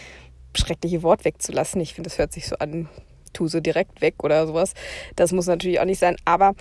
schreckliche 0.56 1.02
Wort 1.02 1.24
wegzulassen. 1.24 1.80
Ich 1.80 1.94
finde, 1.94 2.10
das 2.10 2.18
hört 2.18 2.32
sich 2.32 2.46
so 2.46 2.56
an, 2.56 2.88
tu 3.32 3.48
so 3.48 3.60
direkt 3.60 4.00
weg 4.00 4.24
oder 4.24 4.46
sowas. 4.46 4.74
Das 5.16 5.32
muss 5.32 5.46
natürlich 5.46 5.80
auch 5.80 5.84
nicht 5.84 6.00
sein. 6.00 6.16
Aber 6.24 6.54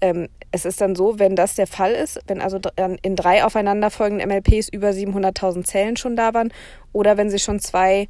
ähm, 0.00 0.28
es 0.50 0.64
ist 0.64 0.80
dann 0.80 0.94
so, 0.94 1.18
wenn 1.18 1.36
das 1.36 1.54
der 1.54 1.66
Fall 1.66 1.92
ist, 1.92 2.20
wenn 2.26 2.40
also 2.40 2.58
in 3.02 3.16
drei 3.16 3.44
aufeinanderfolgenden 3.44 4.28
MLPs 4.28 4.68
über 4.68 4.90
700.000 4.90 5.64
Zellen 5.64 5.96
schon 5.96 6.16
da 6.16 6.34
waren 6.34 6.52
oder 6.92 7.16
wenn 7.16 7.30
sie 7.30 7.38
schon 7.38 7.58
zwei 7.60 8.08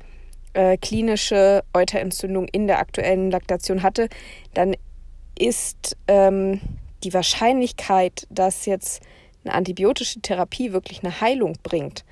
äh, 0.55 0.77
klinische 0.77 1.62
Euterentzündungen 1.73 2.49
in 2.49 2.67
der 2.67 2.79
aktuellen 2.79 3.31
Laktation 3.31 3.83
hatte, 3.83 4.09
dann 4.55 4.77
ist 5.39 5.97
ähm, 6.09 6.61
die 7.05 7.15
Wahrscheinlichkeit, 7.15 8.27
dass 8.31 8.67
jetzt 8.67 9.03
eine 9.45 9.55
antibiotische 9.55 10.21
Therapie 10.21 10.73
wirklich 10.73 11.03
eine 11.03 11.21
Heilung 11.21 11.57
bringt, 11.62 12.05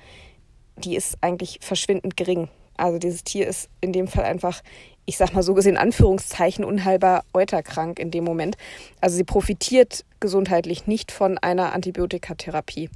die 0.77 0.95
ist 0.95 1.17
eigentlich 1.21 1.59
verschwindend 1.61 2.17
gering. 2.17 2.49
Also 2.77 2.97
dieses 2.97 3.23
Tier 3.23 3.47
ist 3.47 3.69
in 3.79 3.93
dem 3.93 4.07
Fall 4.07 4.25
einfach, 4.25 4.61
ich 5.05 5.17
sag 5.17 5.33
mal 5.33 5.43
so 5.43 5.53
gesehen, 5.53 5.77
Anführungszeichen, 5.77 6.63
unheilbar 6.65 7.23
euterkrank 7.33 7.99
in 7.99 8.11
dem 8.11 8.23
Moment. 8.23 8.57
Also 9.01 9.15
sie 9.15 9.23
profitiert 9.23 10.05
gesundheitlich 10.19 10.87
nicht 10.87 11.11
von 11.11 11.37
einer 11.37 11.73
Antibiotikatherapie. 11.73 12.89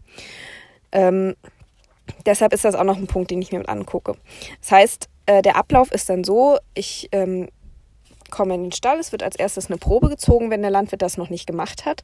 Ähm, 0.92 1.36
deshalb 2.26 2.54
ist 2.54 2.66
das 2.66 2.76
auch 2.76 2.84
noch 2.84 2.98
ein 2.98 3.08
Punkt, 3.08 3.32
den 3.32 3.42
ich 3.42 3.52
mir 3.52 3.60
mit 3.60 3.70
angucke. 3.70 4.16
Das 4.62 4.72
heißt, 4.72 5.10
äh, 5.26 5.42
der 5.42 5.56
Ablauf 5.58 5.92
ist 5.92 6.10
dann 6.10 6.24
so, 6.24 6.58
ich 6.74 7.10
ähm, 7.12 7.50
komme 8.32 8.56
in 8.56 8.64
den 8.64 8.72
Stall, 8.72 9.00
es 9.00 9.12
wird 9.12 9.24
als 9.24 9.36
erstes 9.36 9.68
eine 9.68 9.78
Probe 9.78 10.10
gezogen, 10.10 10.50
wenn 10.50 10.62
der 10.62 10.72
Landwirt 10.72 11.02
das 11.02 11.18
noch 11.18 11.30
nicht 11.30 11.48
gemacht 11.48 11.86
hat. 11.86 12.04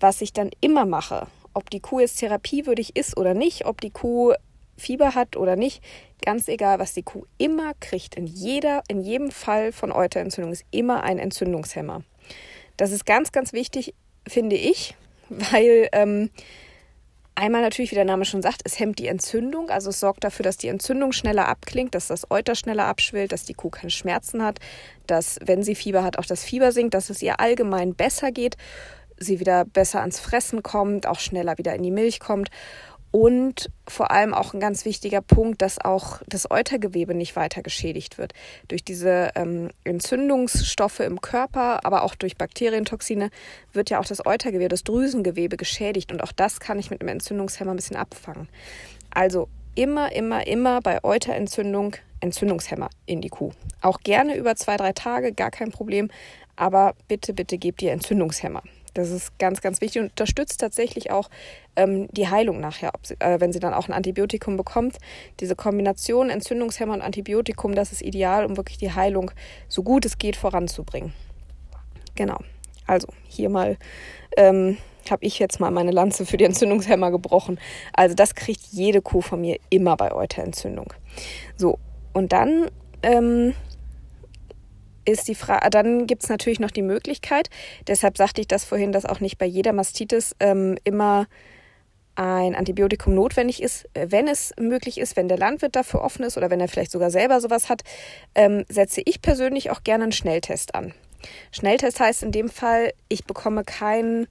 Was 0.00 0.20
ich 0.20 0.32
dann 0.32 0.50
immer 0.60 0.84
mache, 0.84 1.26
ob 1.54 1.70
die 1.70 1.80
Kuh 1.80 2.00
jetzt 2.00 2.18
therapiewürdig 2.18 2.96
ist 2.96 3.16
oder 3.16 3.34
nicht, 3.34 3.66
ob 3.66 3.80
die 3.80 3.90
Kuh 3.90 4.32
Fieber 4.82 5.14
hat 5.14 5.36
oder 5.36 5.56
nicht, 5.56 5.82
ganz 6.24 6.48
egal, 6.48 6.78
was 6.78 6.92
die 6.92 7.02
Kuh 7.02 7.24
immer 7.38 7.72
kriegt, 7.80 8.14
in, 8.14 8.26
jeder, 8.26 8.82
in 8.88 9.00
jedem 9.00 9.30
Fall 9.30 9.72
von 9.72 9.92
Euterentzündung 9.92 10.52
ist 10.52 10.64
immer 10.70 11.02
ein 11.02 11.18
Entzündungshemmer. 11.18 12.02
Das 12.76 12.92
ist 12.92 13.06
ganz, 13.06 13.32
ganz 13.32 13.52
wichtig, 13.52 13.94
finde 14.26 14.56
ich, 14.56 14.94
weil 15.28 15.88
ähm, 15.92 16.30
Einmal 17.34 17.62
natürlich, 17.62 17.90
wie 17.90 17.96
der 17.96 18.04
Name 18.04 18.26
schon 18.26 18.42
sagt, 18.42 18.60
es 18.64 18.78
hemmt 18.78 18.98
die 18.98 19.06
Entzündung, 19.06 19.70
also 19.70 19.88
es 19.88 20.00
sorgt 20.00 20.22
dafür, 20.22 20.42
dass 20.42 20.58
die 20.58 20.68
Entzündung 20.68 21.12
schneller 21.12 21.48
abklingt, 21.48 21.94
dass 21.94 22.08
das 22.08 22.30
Euter 22.30 22.54
schneller 22.54 22.84
abschwillt, 22.84 23.32
dass 23.32 23.44
die 23.44 23.54
Kuh 23.54 23.70
keine 23.70 23.90
Schmerzen 23.90 24.44
hat, 24.44 24.58
dass, 25.06 25.38
wenn 25.42 25.62
sie 25.62 25.74
Fieber 25.74 26.04
hat, 26.04 26.18
auch 26.18 26.26
das 26.26 26.44
Fieber 26.44 26.72
sinkt, 26.72 26.92
dass 26.92 27.08
es 27.08 27.22
ihr 27.22 27.40
allgemein 27.40 27.94
besser 27.94 28.32
geht, 28.32 28.58
sie 29.16 29.40
wieder 29.40 29.64
besser 29.64 30.00
ans 30.00 30.20
Fressen 30.20 30.62
kommt, 30.62 31.06
auch 31.06 31.20
schneller 31.20 31.56
wieder 31.56 31.74
in 31.74 31.82
die 31.82 31.90
Milch 31.90 32.20
kommt 32.20 32.50
und 33.12 33.70
vor 33.86 34.10
allem 34.10 34.34
auch 34.34 34.54
ein 34.54 34.60
ganz 34.60 34.84
wichtiger 34.84 35.20
Punkt, 35.20 35.62
dass 35.62 35.78
auch 35.78 36.20
das 36.26 36.50
Eutergewebe 36.50 37.14
nicht 37.14 37.36
weiter 37.36 37.62
geschädigt 37.62 38.18
wird. 38.18 38.32
Durch 38.68 38.82
diese 38.82 39.30
ähm, 39.34 39.70
Entzündungsstoffe 39.84 41.00
im 41.00 41.20
Körper, 41.20 41.84
aber 41.84 42.02
auch 42.02 42.14
durch 42.14 42.36
Bakterientoxine 42.36 43.30
wird 43.74 43.90
ja 43.90 44.00
auch 44.00 44.06
das 44.06 44.24
Eutergewebe, 44.26 44.68
das 44.68 44.82
Drüsengewebe 44.82 45.58
geschädigt. 45.58 46.10
Und 46.10 46.22
auch 46.22 46.32
das 46.32 46.58
kann 46.58 46.78
ich 46.78 46.90
mit 46.90 47.02
einem 47.02 47.08
Entzündungshemmer 47.08 47.72
ein 47.72 47.76
bisschen 47.76 47.96
abfangen. 47.96 48.48
Also 49.10 49.48
immer, 49.74 50.12
immer, 50.12 50.46
immer 50.46 50.80
bei 50.80 51.04
Euterentzündung 51.04 51.96
Entzündungshemmer 52.20 52.88
in 53.04 53.20
die 53.20 53.28
Kuh. 53.28 53.50
Auch 53.82 53.98
gerne 54.00 54.36
über 54.36 54.56
zwei, 54.56 54.76
drei 54.76 54.92
Tage, 54.92 55.32
gar 55.32 55.50
kein 55.50 55.70
Problem. 55.70 56.08
Aber 56.56 56.94
bitte, 57.08 57.34
bitte 57.34 57.58
gebt 57.58 57.82
ihr 57.82 57.92
Entzündungshemmer. 57.92 58.62
Das 58.94 59.10
ist 59.10 59.38
ganz, 59.38 59.60
ganz 59.60 59.80
wichtig 59.80 60.02
und 60.02 60.10
unterstützt 60.10 60.60
tatsächlich 60.60 61.10
auch 61.10 61.30
ähm, 61.76 62.08
die 62.12 62.28
Heilung 62.28 62.60
nachher, 62.60 62.92
sie, 63.02 63.14
äh, 63.20 63.40
wenn 63.40 63.52
sie 63.52 63.60
dann 63.60 63.74
auch 63.74 63.88
ein 63.88 63.94
Antibiotikum 63.94 64.56
bekommt. 64.56 64.98
Diese 65.40 65.56
Kombination 65.56 66.30
Entzündungshemmer 66.30 66.94
und 66.94 67.02
Antibiotikum, 67.02 67.74
das 67.74 67.92
ist 67.92 68.02
ideal, 68.02 68.44
um 68.44 68.56
wirklich 68.56 68.78
die 68.78 68.92
Heilung 68.92 69.30
so 69.68 69.82
gut 69.82 70.04
es 70.04 70.18
geht 70.18 70.36
voranzubringen. 70.36 71.12
Genau. 72.14 72.38
Also 72.86 73.08
hier 73.28 73.48
mal 73.48 73.78
ähm, 74.36 74.76
habe 75.10 75.24
ich 75.24 75.38
jetzt 75.38 75.60
mal 75.60 75.70
meine 75.70 75.90
Lanze 75.90 76.26
für 76.26 76.36
die 76.36 76.44
Entzündungshemmer 76.44 77.10
gebrochen. 77.10 77.58
Also 77.92 78.14
das 78.14 78.34
kriegt 78.34 78.60
jede 78.70 79.00
Kuh 79.00 79.20
von 79.20 79.40
mir 79.40 79.58
immer 79.70 79.96
bei 79.96 80.12
Euterentzündung. 80.12 80.92
So, 81.56 81.78
und 82.12 82.32
dann 82.32 82.70
ähm, 83.02 83.54
ist 85.04 85.28
die 85.28 85.34
Frage, 85.34 85.70
dann 85.70 86.06
gibt 86.06 86.22
es 86.22 86.28
natürlich 86.28 86.60
noch 86.60 86.70
die 86.70 86.82
Möglichkeit, 86.82 87.50
deshalb 87.86 88.16
sagte 88.16 88.40
ich 88.40 88.48
das 88.48 88.64
vorhin, 88.64 88.92
dass 88.92 89.06
auch 89.06 89.20
nicht 89.20 89.38
bei 89.38 89.46
jeder 89.46 89.72
Mastitis 89.72 90.34
ähm, 90.40 90.76
immer 90.84 91.26
ein 92.14 92.54
Antibiotikum 92.54 93.14
notwendig 93.14 93.62
ist, 93.62 93.88
wenn 93.94 94.28
es 94.28 94.52
möglich 94.60 94.98
ist, 94.98 95.16
wenn 95.16 95.28
der 95.28 95.38
Landwirt 95.38 95.76
dafür 95.76 96.02
offen 96.02 96.24
ist 96.24 96.36
oder 96.36 96.50
wenn 96.50 96.60
er 96.60 96.68
vielleicht 96.68 96.90
sogar 96.90 97.10
selber 97.10 97.40
sowas 97.40 97.68
hat, 97.68 97.82
ähm, 98.34 98.64
setze 98.68 99.00
ich 99.04 99.22
persönlich 99.22 99.70
auch 99.70 99.82
gerne 99.82 100.04
einen 100.04 100.12
Schnelltest 100.12 100.74
an. 100.74 100.92
Schnelltest 101.52 102.00
heißt 102.00 102.22
in 102.22 102.32
dem 102.32 102.50
Fall, 102.50 102.92
ich 103.08 103.24
bekomme 103.24 103.64
keinen, 103.64 104.26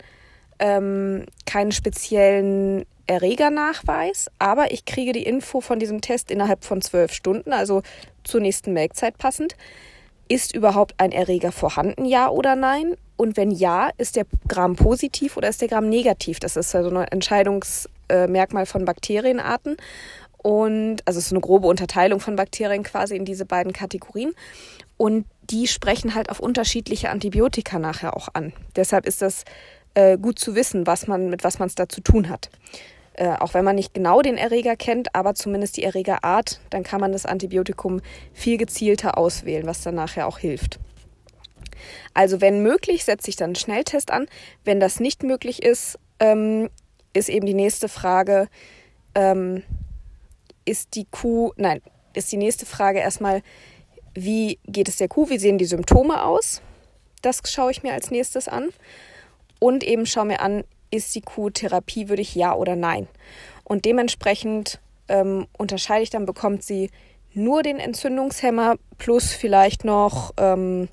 ähm, 0.60 1.26
keinen 1.46 1.72
speziellen 1.72 2.86
Erregernachweis, 3.08 4.30
aber 4.38 4.72
ich 4.72 4.86
kriege 4.86 5.12
die 5.12 5.24
Info 5.24 5.60
von 5.60 5.80
diesem 5.80 6.02
Test 6.02 6.30
innerhalb 6.30 6.64
von 6.64 6.82
zwölf 6.82 7.14
Stunden, 7.14 7.52
also 7.52 7.82
zur 8.24 8.42
nächsten 8.42 8.74
Melkzeit 8.74 9.18
passend 9.18 9.56
ist 10.32 10.56
überhaupt 10.56 10.94
ein 10.98 11.12
Erreger 11.12 11.52
vorhanden, 11.52 12.06
ja 12.06 12.30
oder 12.30 12.56
nein? 12.56 12.96
Und 13.18 13.36
wenn 13.36 13.52
ja, 13.52 13.90
ist 13.98 14.16
der 14.16 14.26
Gramm 14.48 14.78
positiv 14.78 15.36
oder 15.36 15.50
ist 15.50 15.60
der 15.60 15.68
Gramm 15.68 15.90
negativ? 15.90 16.40
Das 16.40 16.56
ist 16.56 16.74
ja 16.74 16.84
so 16.84 16.90
ein 16.90 17.04
Entscheidungsmerkmal 17.04 18.66
von 18.66 18.86
Bakterienarten. 18.86 19.76
Und 20.38 21.02
also 21.06 21.20
es 21.20 21.26
ist 21.26 21.32
eine 21.34 21.42
grobe 21.42 21.68
Unterteilung 21.68 22.22
von 22.22 22.38
Bakterien 22.38 22.84
quasi 22.84 23.18
in 23.18 23.26
diese 23.26 23.46
beiden 23.46 23.74
Kategorien. 23.74 24.34
Und 24.96 25.26
die 25.50 25.68
sprechen 25.68 26.16
halt 26.16 26.30
auf 26.30 26.40
unterschiedliche 26.40 27.10
Antibiotika 27.10 27.78
nachher 27.78 28.16
auch 28.16 28.30
an. 28.34 28.54
Deshalb 28.78 29.06
ist 29.06 29.22
das 29.22 29.44
äh, 29.96 30.18
gut 30.18 30.40
zu 30.40 30.56
wissen, 30.56 30.88
was 30.88 31.08
man, 31.08 31.30
mit 31.30 31.44
was 31.44 31.60
man 31.60 31.68
es 31.68 31.76
da 31.76 31.90
zu 31.90 32.00
tun 32.00 32.30
hat. 32.30 32.50
Äh, 33.22 33.36
auch 33.40 33.54
wenn 33.54 33.64
man 33.64 33.76
nicht 33.76 33.94
genau 33.94 34.24
den 34.24 34.36
Erreger 34.36 34.76
kennt, 34.76 35.14
aber 35.14 35.36
zumindest 35.36 35.78
die 35.78 35.84
Erregerart, 35.84 36.60
dann 36.72 36.82
kann 36.82 37.00
man 37.00 37.12
das 37.12 37.28
Antibiotikum 37.28 38.02
viel 38.34 38.58
gezielter 38.58 39.16
auswählen, 39.16 39.68
was 39.68 39.84
dann 39.84 39.94
nachher 39.94 40.26
auch 40.26 40.40
hilft. 40.40 40.80
Also 42.16 42.42
wenn 42.42 42.64
möglich, 42.64 43.06
setze 43.06 43.30
ich 43.30 43.36
dann 43.36 43.50
einen 43.50 43.56
Schnelltest 43.58 44.10
an. 44.10 44.26
Wenn 44.64 44.80
das 44.80 45.00
nicht 45.00 45.22
möglich 45.22 45.62
ist, 45.62 46.00
ähm, 46.20 46.72
ist 47.14 47.30
eben 47.30 47.46
die 47.46 47.54
nächste 47.54 47.90
Frage, 47.90 48.48
ähm, 49.14 49.62
ist 50.66 50.96
die 50.96 51.06
Kuh, 51.06 51.52
nein, 51.58 51.84
ist 52.16 52.32
die 52.32 52.38
nächste 52.38 52.66
Frage 52.66 53.02
erstmal, 53.02 53.44
wie 54.16 54.58
geht 54.66 54.90
es 54.90 54.98
der 54.98 55.10
Kuh, 55.10 55.30
wie 55.30 55.38
sehen 55.38 55.60
die 55.60 55.66
Symptome 55.66 56.24
aus? 56.24 56.64
Das 57.22 57.44
schaue 57.46 57.70
ich 57.70 57.84
mir 57.84 57.94
als 57.94 58.10
nächstes 58.10 58.48
an. 58.48 58.70
Und 59.60 59.84
eben 59.84 60.08
schaue 60.08 60.26
mir 60.26 60.42
an, 60.42 60.64
ist 60.92 61.16
die 61.16 61.22
Kuh 61.22 61.50
therapiewürdig, 61.50 62.36
ja 62.36 62.54
oder 62.54 62.76
nein. 62.76 63.08
Und 63.64 63.86
dementsprechend 63.86 64.80
ähm, 65.08 65.48
unterscheide 65.58 66.04
ich 66.04 66.10
dann, 66.10 66.26
bekommt 66.26 66.64
sie 66.64 66.92
nur 67.34 67.64
den 67.64 67.80
Entzündungshemmer 67.80 68.76
plus 68.98 69.34
vielleicht 69.34 69.86
noch, 69.86 70.34
ähm, 70.38 70.90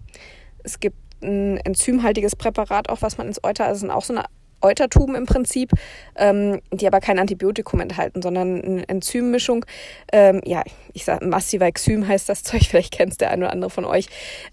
es 0.62 0.81
gibt 0.81 0.97
ein 1.23 1.57
enzymhaltiges 1.59 2.37
Präparat 2.37 2.88
auch, 2.88 3.02
was 3.02 3.19
man 3.19 3.26
ins 3.26 3.43
Euter, 3.43 3.67
also 3.67 3.81
sind 3.81 3.90
auch 3.90 4.05
so 4.05 4.14
eine 4.14 4.25
Eutertuben 4.61 5.14
im 5.14 5.26
Prinzip, 5.26 5.71
ähm, 6.17 6.61
die 6.73 6.87
aber 6.87 7.00
kein 7.00 7.19
Antibiotikum 7.19 7.81
enthalten, 7.81 8.23
sondern 8.23 8.61
eine 8.61 8.88
Enzymmischung. 8.88 9.64
Ähm, 10.12 10.40
ja, 10.45 10.64
ich 10.93 11.05
sage 11.05 11.26
Massivaxym 11.26 12.07
heißt 12.07 12.28
das 12.28 12.43
Zeug, 12.43 12.62
vielleicht 12.69 12.93
kennt 12.93 13.12
es 13.12 13.19
der 13.19 13.31
eine 13.31 13.45
oder 13.45 13.52
andere 13.52 13.71
von 13.71 13.85
euch. 13.85 14.09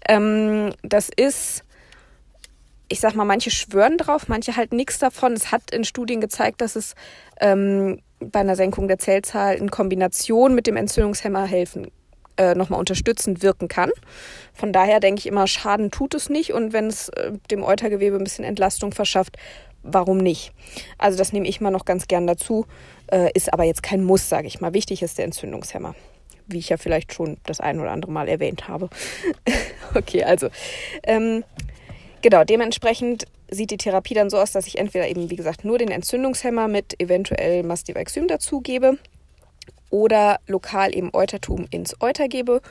Ähm, 0.08 0.72
das 0.82 1.10
ist 1.14 1.64
ich 2.88 3.00
sag 3.00 3.14
mal, 3.14 3.24
manche 3.24 3.50
schwören 3.50 3.98
drauf, 3.98 4.28
manche 4.28 4.56
halt 4.56 4.72
nichts 4.72 4.98
davon. 4.98 5.32
Es 5.32 5.50
hat 5.50 5.70
in 5.70 5.84
Studien 5.84 6.20
gezeigt, 6.20 6.60
dass 6.60 6.76
es 6.76 6.94
ähm, 7.40 8.00
bei 8.20 8.40
einer 8.40 8.56
Senkung 8.56 8.88
der 8.88 8.98
Zellzahl 8.98 9.56
in 9.56 9.70
Kombination 9.70 10.54
mit 10.54 10.66
dem 10.66 10.76
Entzündungshemmer 10.76 11.44
helfen, 11.46 11.90
äh, 12.36 12.54
nochmal 12.54 12.78
unterstützend 12.78 13.42
wirken 13.42 13.68
kann. 13.68 13.90
Von 14.54 14.72
daher 14.72 15.00
denke 15.00 15.20
ich 15.20 15.26
immer, 15.26 15.46
Schaden 15.46 15.90
tut 15.90 16.14
es 16.14 16.28
nicht 16.28 16.52
und 16.52 16.72
wenn 16.72 16.86
es 16.86 17.08
äh, 17.10 17.32
dem 17.50 17.62
Eutergewebe 17.62 18.16
ein 18.16 18.24
bisschen 18.24 18.44
Entlastung 18.44 18.92
verschafft, 18.92 19.36
warum 19.82 20.18
nicht? 20.18 20.52
Also 20.98 21.18
das 21.18 21.32
nehme 21.32 21.48
ich 21.48 21.60
mal 21.60 21.70
noch 21.70 21.84
ganz 21.84 22.08
gern 22.08 22.26
dazu, 22.26 22.66
äh, 23.10 23.30
ist 23.34 23.52
aber 23.52 23.64
jetzt 23.64 23.82
kein 23.82 24.04
Muss, 24.04 24.28
sage 24.28 24.46
ich 24.46 24.60
mal. 24.60 24.74
Wichtig 24.74 25.02
ist 25.02 25.18
der 25.18 25.24
Entzündungshemmer 25.24 25.94
wie 26.48 26.58
ich 26.58 26.68
ja 26.68 26.76
vielleicht 26.76 27.12
schon 27.12 27.38
das 27.44 27.60
ein 27.60 27.80
oder 27.80 27.90
andere 27.90 28.12
Mal 28.12 28.28
erwähnt 28.28 28.68
habe. 28.68 28.88
okay, 29.94 30.24
also 30.24 30.48
ähm, 31.02 31.44
Genau, 32.26 32.42
dementsprechend 32.42 33.26
sieht 33.52 33.70
die 33.70 33.76
Therapie 33.76 34.14
dann 34.14 34.30
so 34.30 34.38
aus, 34.38 34.50
dass 34.50 34.66
ich 34.66 34.78
entweder 34.78 35.06
eben, 35.06 35.30
wie 35.30 35.36
gesagt, 35.36 35.64
nur 35.64 35.78
den 35.78 35.92
Entzündungshemmer 35.92 36.66
mit 36.66 37.00
eventuell 37.00 37.62
Mastivaxym 37.62 38.26
dazugebe 38.26 38.98
oder 39.90 40.40
lokal 40.48 40.92
eben 40.92 41.10
Eutertum 41.12 41.68
ins 41.70 41.94
Euter 42.00 42.26
gebe 42.26 42.62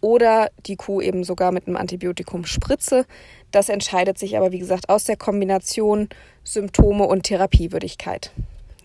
oder 0.00 0.50
die 0.66 0.74
Kuh 0.74 1.00
eben 1.00 1.22
sogar 1.22 1.52
mit 1.52 1.68
einem 1.68 1.76
Antibiotikum 1.76 2.46
spritze. 2.46 3.06
Das 3.52 3.68
entscheidet 3.68 4.18
sich 4.18 4.36
aber, 4.36 4.50
wie 4.50 4.58
gesagt, 4.58 4.88
aus 4.88 5.04
der 5.04 5.16
Kombination 5.16 6.08
Symptome 6.42 7.04
und 7.04 7.22
Therapiewürdigkeit. 7.22 8.32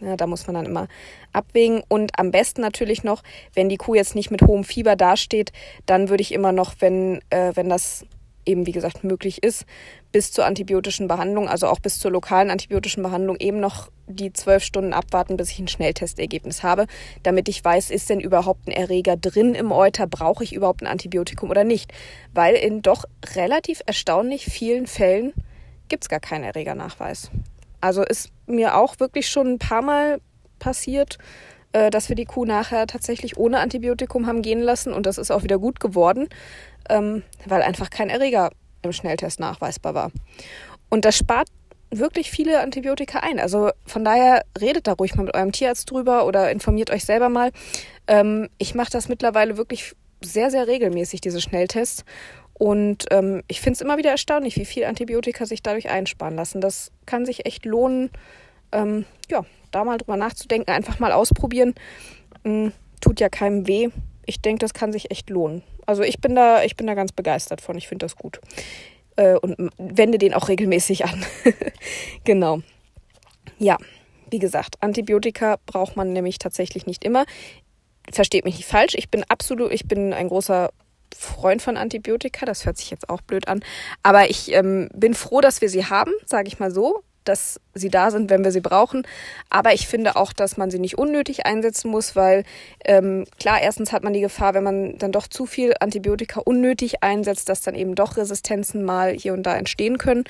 Ja, 0.02 0.18
da 0.18 0.28
muss 0.28 0.46
man 0.46 0.54
dann 0.54 0.68
immer 0.68 0.88
abwägen. 1.34 1.82
Und 1.88 2.20
am 2.20 2.30
besten 2.30 2.62
natürlich 2.62 3.04
noch, 3.04 3.24
wenn 3.56 3.70
die 3.70 3.78
Kuh 3.78 3.96
jetzt 3.96 4.14
nicht 4.14 4.30
mit 4.30 4.44
hohem 4.44 4.66
Fieber 4.66 4.96
dasteht, 4.96 5.52
dann 5.88 6.10
würde 6.10 6.22
ich 6.22 6.32
immer 6.32 6.52
noch, 6.52 6.76
wenn, 6.78 7.22
äh, 7.32 7.54
wenn 7.56 7.70
das 7.70 8.06
eben, 8.46 8.66
wie 8.66 8.72
gesagt, 8.72 9.04
möglich 9.04 9.44
ist, 9.44 9.66
bis 10.12 10.32
zur 10.32 10.46
antibiotischen 10.46 11.08
Behandlung, 11.08 11.48
also 11.48 11.68
auch 11.68 11.80
bis 11.80 12.00
zur 12.00 12.12
lokalen 12.12 12.50
antibiotischen 12.50 13.04
Behandlung, 13.04 13.38
eben 13.40 13.60
noch 13.60 13.90
die 14.08 14.34
zwölf 14.34 14.64
Stunden 14.64 14.94
abwarten, 14.94 15.38
bis 15.38 15.52
ich 15.52 15.60
ein 15.60 15.68
Schnelltestergebnis 15.68 16.64
habe, 16.64 16.88
damit 17.24 17.48
ich 17.50 17.64
weiß, 17.64 17.92
ist 17.92 18.10
denn 18.10 18.20
überhaupt 18.20 18.68
ein 18.68 18.72
Erreger 18.72 19.16
drin 19.16 19.56
im 19.56 19.72
Euter, 19.72 20.08
brauche 20.08 20.44
ich 20.44 20.54
überhaupt 20.54 20.82
ein 20.82 20.88
Antibiotikum 20.88 21.50
oder 21.50 21.64
nicht. 21.64 21.94
Weil 22.34 22.56
in 22.56 22.82
doch 22.82 23.06
relativ 23.36 23.82
erstaunlich 23.86 24.46
vielen 24.46 24.88
Fällen 24.88 25.34
gibt 25.88 26.04
es 26.04 26.10
gar 26.10 26.20
keinen 26.20 26.44
Erregernachweis. 26.44 27.32
Also 27.80 28.04
ist 28.04 28.32
mir 28.48 28.78
auch 28.78 29.00
wirklich 29.00 29.28
schon 29.30 29.54
ein 29.54 29.60
paar 29.60 29.82
Mal 29.82 30.22
passiert, 30.60 31.18
äh, 31.74 31.90
dass 31.90 32.10
wir 32.10 32.16
die 32.16 32.26
Kuh 32.26 32.46
nachher 32.46 32.86
tatsächlich 32.86 33.38
ohne 33.38 33.60
Antibiotikum 33.60 34.28
haben 34.28 34.42
gehen 34.42 34.62
lassen 34.62 34.94
und 34.94 35.06
das 35.06 35.18
ist 35.18 35.32
auch 35.32 35.44
wieder 35.44 35.58
gut 35.58 35.80
geworden, 35.80 36.28
ähm, 36.90 37.24
weil 37.46 37.62
einfach 37.62 37.90
kein 37.90 38.10
Erreger 38.10 38.52
im 38.82 38.94
Schnelltest 38.94 39.40
nachweisbar 39.40 39.94
war. 39.94 40.12
Und 40.90 41.06
das 41.06 41.18
spart 41.18 41.48
wirklich 41.92 42.32
viele 42.32 42.62
Antibiotika 42.62 43.20
ein. 43.20 43.40
Also 43.40 43.70
von 43.86 44.04
daher 44.04 44.44
redet 44.60 44.88
da 44.88 44.94
ruhig 44.94 45.16
mal 45.16 45.24
mit 45.24 45.36
eurem 45.36 45.52
Tierarzt 45.52 45.92
drüber 45.92 46.26
oder 46.26 46.52
informiert 46.52 46.90
euch 46.90 47.04
selber 47.04 47.30
mal. 47.30 47.52
Ähm, 48.08 48.50
ich 48.58 48.76
mache 48.76 48.92
das 48.92 49.10
mittlerweile 49.10 49.58
wirklich 49.58 49.94
sehr, 50.24 50.52
sehr 50.52 50.68
regelmäßig, 50.68 51.22
diese 51.22 51.42
Schnelltests. 51.42 52.06
Und 52.54 53.06
ähm, 53.12 53.42
ich 53.48 53.60
finde 53.60 53.76
es 53.76 53.82
immer 53.82 53.98
wieder 53.98 54.12
erstaunlich, 54.12 54.56
wie 54.56 54.66
viel 54.66 54.86
Antibiotika 54.86 55.46
sich 55.46 55.64
dadurch 55.64 55.90
einsparen 55.90 56.36
lassen. 56.36 56.62
Das 56.62 56.92
kann 57.06 57.26
sich 57.26 57.46
echt 57.46 57.66
lohnen, 57.66 58.12
ähm, 58.72 59.06
ja, 59.30 59.44
da 59.72 59.84
mal 59.84 59.98
drüber 59.98 60.18
nachzudenken, 60.18 60.72
einfach 60.72 61.00
mal 61.00 61.12
ausprobieren. 61.12 61.74
Ähm, 62.46 62.72
tut 63.02 63.20
ja 63.20 63.30
keinem 63.30 63.68
weh. 63.68 63.90
Ich 64.26 64.42
denke, 64.42 64.60
das 64.60 64.74
kann 64.74 64.94
sich 64.94 65.12
echt 65.12 65.30
lohnen. 65.30 65.64
Also 65.86 66.04
ich 66.04 66.20
bin 66.20 66.36
da, 66.36 66.64
ich 66.64 66.76
bin 66.76 66.88
da 66.88 66.94
ganz 66.94 67.12
begeistert 67.12 67.62
von. 67.62 67.78
Ich 67.78 67.88
finde 67.88 68.06
das 68.06 68.16
gut 68.16 68.40
äh, 69.16 69.36
und 69.36 69.72
wende 69.78 70.18
den 70.18 70.34
auch 70.34 70.48
regelmäßig 70.48 71.06
an. 71.06 71.26
genau. 72.24 72.62
Ja, 73.58 73.78
wie 74.30 74.40
gesagt, 74.40 74.76
Antibiotika 74.82 75.58
braucht 75.66 75.96
man 75.96 76.14
nämlich 76.14 76.40
tatsächlich 76.40 76.86
nicht 76.86 77.04
immer. 77.04 77.26
Versteht 78.12 78.46
mich 78.46 78.58
nicht 78.58 78.68
falsch, 78.68 78.96
ich 78.96 79.10
bin 79.10 79.24
absolut, 79.28 79.72
ich 79.72 79.88
bin 79.88 80.14
ein 80.14 80.30
großer 80.30 80.72
Freund 81.16 81.62
von 81.62 81.78
Antibiotika, 81.78 82.46
das 82.46 82.66
hört 82.66 82.78
sich 82.78 82.90
jetzt 82.90 83.10
auch 83.10 83.22
blöd 83.22 83.48
an, 83.48 83.62
aber 84.02 84.30
ich 84.30 84.52
ähm, 84.54 84.90
bin 84.96 85.14
froh, 85.14 85.42
dass 85.42 85.62
wir 85.62 85.70
sie 85.70 85.86
haben, 85.86 86.12
sage 86.26 86.48
ich 86.48 86.58
mal 86.58 86.72
so 86.72 87.04
dass 87.24 87.60
sie 87.74 87.90
da 87.90 88.12
sind, 88.12 88.30
wenn 88.30 88.44
wir 88.44 88.52
sie 88.52 88.62
brauchen. 88.62 89.04
Aber 89.50 89.74
ich 89.74 89.88
finde 89.88 90.16
auch, 90.16 90.34
dass 90.34 90.58
man 90.58 90.72
sie 90.72 90.80
nicht 90.80 90.98
unnötig 90.98 91.46
einsetzen 91.46 91.90
muss, 91.90 92.16
weil 92.16 92.44
ähm, 92.86 93.26
klar, 93.40 93.62
erstens 93.62 93.92
hat 93.92 94.04
man 94.04 94.14
die 94.14 94.22
Gefahr, 94.22 94.54
wenn 94.54 94.64
man 94.64 94.98
dann 94.98 95.12
doch 95.12 95.28
zu 95.28 95.46
viel 95.46 95.74
Antibiotika 95.80 96.42
unnötig 96.42 97.04
einsetzt, 97.04 97.50
dass 97.50 97.62
dann 97.62 97.76
eben 97.76 97.96
doch 97.96 98.18
Resistenzen 98.18 98.84
mal 98.84 99.14
hier 99.14 99.34
und 99.34 99.44
da 99.44 99.56
entstehen 99.56 99.98
können. 99.98 100.24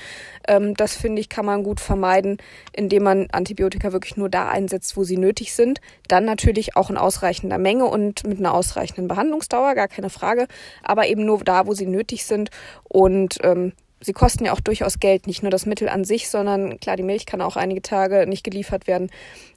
Ähm, 0.46 0.74
das 0.74 0.94
finde 0.96 1.20
ich, 1.20 1.28
kann 1.28 1.46
man 1.46 1.62
gut 1.62 1.80
vermeiden, 1.80 2.38
indem 2.72 3.04
man 3.04 3.28
Antibiotika 3.32 3.92
wirklich 3.92 4.16
nur 4.16 4.28
da 4.28 4.48
einsetzt, 4.48 4.96
wo 4.96 5.04
sie 5.04 5.16
nötig 5.16 5.54
sind. 5.54 5.80
Dann 6.08 6.24
natürlich 6.24 6.76
auch 6.76 6.90
in 6.90 6.96
ausreichender 6.96 7.58
Menge 7.58 7.86
und 7.86 8.26
mit 8.26 8.38
einer 8.38 8.54
ausreichenden 8.54 9.08
Behandlungsdauer, 9.08 9.74
gar 9.74 9.88
keine 9.88 10.10
Frage, 10.10 10.46
aber 10.82 11.06
eben 11.06 11.24
nur 11.24 11.42
da, 11.42 11.66
wo 11.66 11.74
sie 11.74 11.86
nötig 11.86 12.24
sind. 12.24 12.50
Und 12.84 13.38
ähm, 13.42 13.72
sie 14.02 14.12
kosten 14.12 14.44
ja 14.44 14.52
auch 14.52 14.60
durchaus 14.60 15.00
Geld, 15.00 15.26
nicht 15.26 15.42
nur 15.42 15.50
das 15.50 15.66
Mittel 15.66 15.88
an 15.88 16.04
sich, 16.04 16.28
sondern 16.28 16.78
klar, 16.80 16.96
die 16.96 17.02
Milch 17.02 17.26
kann 17.26 17.40
auch 17.40 17.56
einige 17.56 17.82
Tage 17.82 18.26
nicht 18.26 18.44
geliefert 18.44 18.86
werden. 18.86 19.10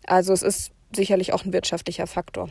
Also 0.06 0.34
es 0.34 0.44
ist 0.44 0.72
sicherlich 0.96 1.34
auch 1.34 1.46
ein 1.46 1.54
wirtschaftlicher 1.54 2.08
Faktor. 2.08 2.50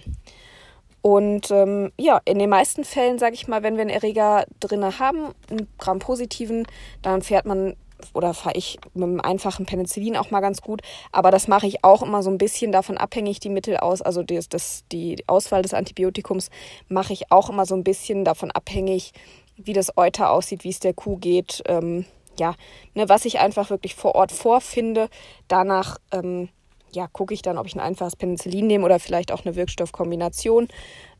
Und 1.02 1.50
ähm, 1.50 1.92
ja, 1.98 2.20
in 2.24 2.38
den 2.38 2.48
meisten 2.48 2.82
Fällen, 2.82 3.18
sage 3.18 3.34
ich 3.34 3.46
mal, 3.46 3.62
wenn 3.62 3.74
wir 3.74 3.82
einen 3.82 3.90
Erreger 3.90 4.46
drinne 4.60 4.98
haben, 4.98 5.34
einen 5.50 5.68
Gramm-positiven, 5.78 6.66
dann 7.02 7.20
fährt 7.20 7.44
man 7.44 7.76
oder 8.12 8.34
fahre 8.34 8.56
ich 8.56 8.78
mit 8.94 9.04
einem 9.04 9.20
einfachen 9.20 9.66
Penicillin 9.66 10.16
auch 10.16 10.30
mal 10.30 10.40
ganz 10.40 10.60
gut. 10.60 10.82
Aber 11.12 11.30
das 11.30 11.48
mache 11.48 11.66
ich 11.66 11.84
auch 11.84 12.02
immer 12.02 12.22
so 12.22 12.30
ein 12.30 12.38
bisschen 12.38 12.72
davon 12.72 12.98
abhängig, 12.98 13.40
die 13.40 13.48
Mittel 13.48 13.76
aus, 13.76 14.02
also 14.02 14.22
das, 14.22 14.48
das, 14.48 14.84
die 14.92 15.22
Auswahl 15.26 15.62
des 15.62 15.74
Antibiotikums 15.74 16.50
mache 16.88 17.12
ich 17.12 17.30
auch 17.30 17.50
immer 17.50 17.66
so 17.66 17.74
ein 17.74 17.84
bisschen 17.84 18.24
davon 18.24 18.50
abhängig, 18.50 19.12
wie 19.56 19.72
das 19.72 19.96
Euter 19.96 20.30
aussieht, 20.30 20.64
wie 20.64 20.70
es 20.70 20.80
der 20.80 20.94
Kuh 20.94 21.16
geht. 21.16 21.62
Ähm, 21.66 22.04
ja, 22.38 22.54
ne, 22.94 23.08
was 23.08 23.24
ich 23.24 23.38
einfach 23.38 23.70
wirklich 23.70 23.94
vor 23.94 24.14
Ort 24.14 24.32
vorfinde. 24.32 25.08
Danach 25.48 25.98
ähm, 26.12 26.48
ja, 26.94 27.08
gucke 27.08 27.34
ich 27.34 27.42
dann, 27.42 27.58
ob 27.58 27.66
ich 27.66 27.74
ein 27.74 27.80
einfaches 27.80 28.16
Penicillin 28.16 28.66
nehme 28.66 28.84
oder 28.84 28.98
vielleicht 28.98 29.32
auch 29.32 29.44
eine 29.44 29.56
Wirkstoffkombination. 29.56 30.68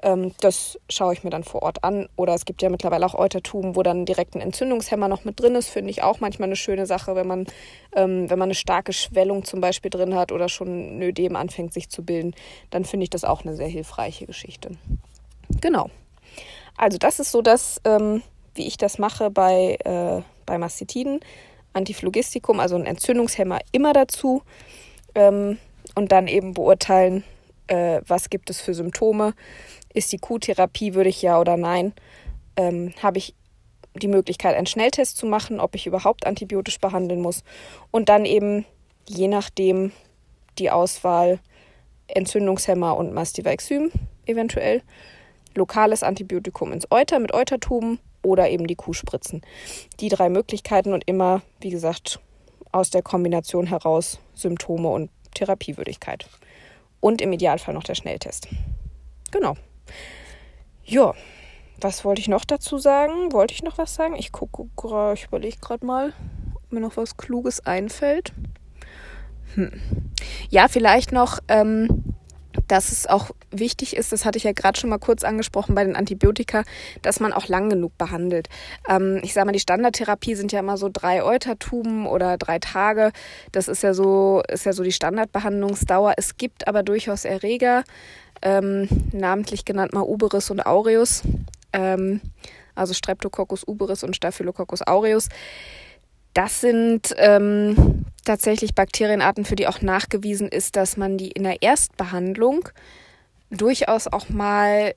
Ähm, 0.03 0.33
das 0.41 0.79
schaue 0.89 1.13
ich 1.13 1.25
mir 1.25 1.31
dann 1.31 1.45
vor 1.45 1.63
Ort 1.63 1.85
an. 1.85 2.09
Oder 2.17 2.35
es 2.35 2.45
gibt 2.45 2.63
ja 2.63 2.71
mittlerweile 2.71 3.05
auch 3.07 3.15
Eutertuben, 3.15 3.77
wo 3.77 3.83
dann 3.83 4.05
direkt 4.05 4.35
ein 4.35 4.41
Entzündungshemmer 4.41 5.09
noch 5.09 5.25
mit 5.25 5.41
drin 5.41 5.55
ist. 5.55 5.69
Finde 5.69 5.91
ich 5.91 6.03
auch 6.03 6.21
manchmal 6.21 6.49
eine 6.49 6.57
schöne 6.57 6.87
Sache, 6.87 7.15
wenn 7.15 7.27
man, 7.27 7.47
ähm, 7.95 8.31
wenn 8.31 8.39
man 8.39 8.47
eine 8.47 8.55
starke 8.55 8.93
Schwellung 8.93 9.45
zum 9.45 9.61
Beispiel 9.61 9.91
drin 9.91 10.15
hat 10.15 10.33
oder 10.33 10.49
schon 10.49 10.99
ein 10.99 11.03
Ödem 11.03 11.37
anfängt 11.37 11.73
sich 11.73 11.89
zu 11.89 12.05
bilden. 12.05 12.35
Dann 12.71 12.85
finde 12.85 13.05
ich 13.05 13.11
das 13.11 13.25
auch 13.25 13.43
eine 13.43 13.57
sehr 13.57 13.69
hilfreiche 13.69 14.27
Geschichte. 14.27 14.71
Genau. 15.61 15.91
Also 16.77 16.99
das 16.99 17.21
ist 17.21 17.31
so 17.31 17.43
das, 17.43 17.81
ähm, 17.85 18.23
wie 18.55 18.67
ich 18.67 18.77
das 18.77 18.99
mache 18.99 19.31
bei, 19.31 19.77
äh, 19.85 20.23
bei 20.47 20.59
Mastitiden. 20.59 21.21
Antiphlogistikum, 21.73 22.61
also 22.61 22.77
ein 22.77 22.87
Entzündungshemmer 22.87 23.61
immer 23.73 23.93
dazu. 23.93 24.43
Ähm, 25.15 25.59
und 25.95 26.13
dann 26.13 26.29
eben 26.29 26.55
beurteilen, 26.55 27.25
äh, 27.67 28.01
was 28.07 28.31
gibt 28.31 28.51
es 28.51 28.61
für 28.61 28.75
Symptome. 28.75 29.35
Ist 29.93 30.13
die 30.13 30.19
Q-Therapie, 30.19 30.95
würde 30.95 31.11
ich 31.11 31.23
ja 31.23 31.39
oder 31.39 31.57
nein? 31.57 31.93
Ähm, 32.57 32.93
Habe 33.03 33.19
ich 33.19 33.35
die 33.95 34.09
Möglichkeit, 34.09 34.57
einen 34.57 34.67
Schnelltest 34.67 35.17
zu 35.17 35.27
machen, 35.27 35.61
ob 35.61 35.75
ich 35.75 35.87
überhaupt 35.87 36.27
antibiotisch 36.27 36.81
behandeln 36.81 37.21
muss. 37.21 37.45
Und 37.91 38.09
dann 38.09 38.25
eben, 38.25 38.65
je 39.09 39.29
nachdem, 39.29 39.93
die 40.59 40.71
Auswahl 40.71 41.39
Entzündungshemmer 42.09 42.97
und 42.97 43.13
Mastivaxym 43.13 43.91
eventuell 44.27 44.83
lokales 45.57 46.03
Antibiotikum 46.03 46.73
ins 46.73 46.87
Euter 46.91 47.19
mit 47.19 47.33
Eutertuben 47.33 47.99
oder 48.23 48.51
eben 48.51 48.67
die 48.67 48.77
Kuhspritzen. 48.77 49.43
Die 50.01 50.09
drei 50.09 50.29
Möglichkeiten 50.29 50.93
und 50.93 51.05
immer, 51.07 51.43
wie 51.61 51.71
gesagt, 51.71 52.21
aus 52.73 52.91
der 52.91 53.03
Kombination 53.03 53.67
heraus 53.67 54.19
Symptome 54.35 54.89
und 54.89 55.11
Therapiewürdigkeit. 55.35 56.29
Und 57.01 57.21
im 57.21 57.33
Idealfall 57.33 57.75
noch 57.75 57.85
der 57.85 57.95
Schnelltest. 57.95 58.49
Genau. 59.31 59.57
Ja, 60.85 61.15
was 61.81 62.05
wollte 62.05 62.21
ich 62.21 62.29
noch 62.29 62.45
dazu 62.45 62.79
sagen? 62.79 63.33
Wollte 63.33 63.55
ich 63.55 63.63
noch 63.63 63.79
was 63.79 63.95
sagen? 63.95 64.17
Ich 64.17 64.33
gucke 64.33 64.69
gerade, 64.77 65.15
ich 65.15 65.27
überlege 65.27 65.59
gerade 65.61 65.85
mal, 65.85 66.13
ob 66.55 66.73
mir 66.73 66.81
noch 66.81 66.97
was 66.97 67.17
Kluges 67.17 67.65
einfällt. 67.67 68.33
Hm. 69.55 69.71
Ja, 70.51 70.69
vielleicht 70.69 71.13
noch, 71.13 71.41
ähm, 71.49 72.04
dass 72.69 72.93
es 72.93 73.07
auch 73.07 73.31
wichtig 73.51 73.97
ist, 73.97 74.13
das 74.13 74.25
hatte 74.25 74.39
ich 74.39 74.45
ja 74.45 74.53
gerade 74.53 74.79
schon 74.79 74.91
mal 74.91 74.99
kurz 74.99 75.25
angesprochen 75.25 75.75
bei 75.75 75.85
den 75.85 75.97
Antibiotika, 75.97 76.65
dass 77.03 77.21
man 77.21 77.33
auch 77.33 77.49
lang 77.49 77.71
genug 77.71 77.97
behandelt. 77.99 78.49
Ähm, 78.89 79.21
ich 79.23 79.33
sage 79.33 79.47
mal, 79.47 79.53
die 79.53 79.61
Standardtherapie 79.61 80.35
sind 80.35 80.53
ja 80.53 80.61
immer 80.61 80.77
so 80.77 80.89
drei 80.93 81.23
Eutertuben 81.23 82.07
oder 82.07 82.37
drei 82.37 82.59
Tage. 82.59 83.13
Das 83.53 83.69
ist 83.69 83.83
ja 83.83 83.95
so, 83.95 84.43
ist 84.49 84.67
ja 84.67 84.73
so 84.73 84.83
die 84.83 84.93
Standardbehandlungsdauer. 84.93 86.15
Es 86.17 86.37
gibt 86.37 86.69
aber 86.69 86.83
durchaus 86.83 87.25
Erreger, 87.25 87.85
ähm, 88.43 88.89
namentlich 89.13 89.65
genannt 89.65 89.93
mal 89.93 90.03
Uberis 90.03 90.51
und 90.51 90.65
Aureus, 90.65 91.23
ähm, 91.73 92.21
also 92.75 92.95
Streptococcus 92.95 93.65
uberis 93.67 94.03
und 94.03 94.17
Staphylococcus 94.17 94.83
aureus. 94.83 95.29
Das 96.35 96.61
sind 96.61 97.15
ähm, 97.17 98.05
tatsächlich 98.25 98.75
Bakterienarten, 98.75 99.45
für 99.45 99.57
die 99.57 99.69
auch 99.69 99.81
nachgewiesen 99.81 100.49
ist, 100.49 100.77
dass 100.77 100.97
man 100.97 101.17
die 101.17 101.31
in 101.31 101.45
der 101.45 101.63
Erstbehandlung 101.63 102.69
durchaus 103.51 104.09
auch 104.09 104.29
mal 104.29 104.95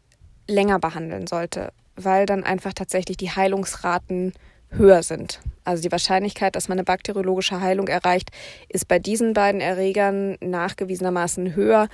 länger 0.48 0.80
behandeln 0.80 1.28
sollte, 1.28 1.72
weil 1.96 2.26
dann 2.26 2.44
einfach 2.44 2.74
tatsächlich 2.74 3.18
die 3.18 3.32
Heilungsraten 3.32 4.34
höher 4.70 5.04
sind. 5.04 5.40
Also 5.64 5.84
die 5.84 5.92
Wahrscheinlichkeit, 5.92 6.56
dass 6.56 6.70
man 6.70 6.78
eine 6.78 6.86
bakteriologische 6.86 7.62
Heilung 7.62 7.88
erreicht, 7.88 8.32
ist 8.70 8.88
bei 8.88 9.00
diesen 9.00 9.34
beiden 9.34 9.62
Erregern 9.62 10.38
nachgewiesenermaßen 10.42 11.56
höher, 11.56 11.88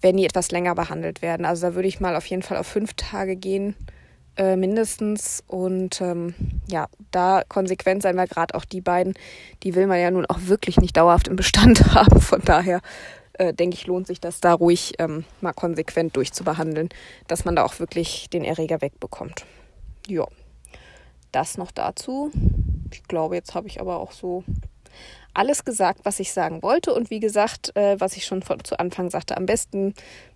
wenn 0.00 0.16
die 0.16 0.24
etwas 0.24 0.50
länger 0.50 0.74
behandelt 0.74 1.22
werden. 1.22 1.46
Also 1.46 1.68
da 1.68 1.74
würde 1.74 1.88
ich 1.88 2.00
mal 2.00 2.16
auf 2.16 2.26
jeden 2.26 2.42
Fall 2.42 2.56
auf 2.56 2.66
fünf 2.66 2.94
Tage 2.94 3.36
gehen, 3.36 3.76
äh, 4.40 4.56
mindestens. 4.56 5.44
Und 5.46 6.00
ähm, 6.00 6.34
ja, 6.66 6.88
da 7.10 7.42
konsequent 7.46 8.02
sein, 8.02 8.16
weil 8.16 8.26
gerade 8.26 8.54
auch 8.54 8.64
die 8.64 8.80
beiden, 8.80 9.14
die 9.62 9.74
will 9.74 9.86
man 9.86 10.00
ja 10.00 10.10
nun 10.10 10.24
auch 10.26 10.38
wirklich 10.44 10.80
nicht 10.80 10.96
dauerhaft 10.96 11.28
im 11.28 11.36
Bestand 11.36 11.84
haben. 11.94 12.20
Von 12.22 12.40
daher 12.42 12.80
äh, 13.34 13.52
denke 13.52 13.74
ich, 13.74 13.86
lohnt 13.86 14.06
sich 14.06 14.18
das 14.18 14.40
da 14.40 14.54
ruhig 14.54 14.94
ähm, 14.98 15.24
mal 15.42 15.52
konsequent 15.52 16.16
durchzubehandeln, 16.16 16.88
dass 17.28 17.44
man 17.44 17.54
da 17.54 17.64
auch 17.64 17.78
wirklich 17.80 18.30
den 18.30 18.42
Erreger 18.42 18.80
wegbekommt. 18.80 19.44
Ja, 20.06 20.26
das 21.32 21.58
noch 21.58 21.70
dazu. 21.70 22.32
Ich 22.92 23.04
glaube, 23.04 23.34
jetzt 23.36 23.54
habe 23.54 23.68
ich 23.68 23.78
aber 23.78 24.00
auch 24.00 24.12
so 24.12 24.42
alles 25.34 25.64
gesagt, 25.64 26.00
was 26.04 26.18
ich 26.18 26.32
sagen 26.32 26.62
wollte. 26.62 26.94
Und 26.94 27.10
wie 27.10 27.20
gesagt, 27.20 27.76
äh, 27.76 28.00
was 28.00 28.16
ich 28.16 28.24
schon 28.24 28.42
von, 28.42 28.64
zu 28.64 28.78
Anfang 28.78 29.10
sagte, 29.10 29.36
am 29.36 29.46
besten, 29.46 29.94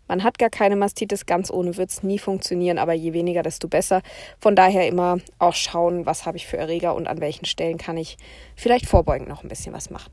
man 0.09 0.23
hat 0.23 0.39
gar 0.39 0.51
keine 0.51 0.77
Mastitis, 0.77 1.27
ganz 1.27 1.51
ohne 1.51 1.77
wird 1.77 1.91
es 1.91 2.03
nie 2.03 2.19
funktionieren, 2.19 2.79
aber 2.79 2.93
je 2.93 3.13
weniger, 3.13 3.43
desto 3.43 3.69
besser. 3.69 4.03
Von 4.39 4.55
daher 4.55 4.87
immer 4.87 5.19
auch 5.39 5.55
schauen, 5.55 6.07
was 6.07 6.27
habe 6.27 6.37
ich 6.37 6.47
für 6.47 6.57
Erreger 6.57 6.95
und 6.95 7.07
an 7.07 7.21
welchen 7.21 7.47
Stellen 7.47 7.79
kann 7.79 7.97
ich 7.97 8.17
vielleicht 8.57 8.87
vorbeugend 8.87 9.29
noch 9.29 9.43
ein 9.43 9.49
bisschen 9.49 9.73
was 9.73 9.91
machen. 9.91 10.13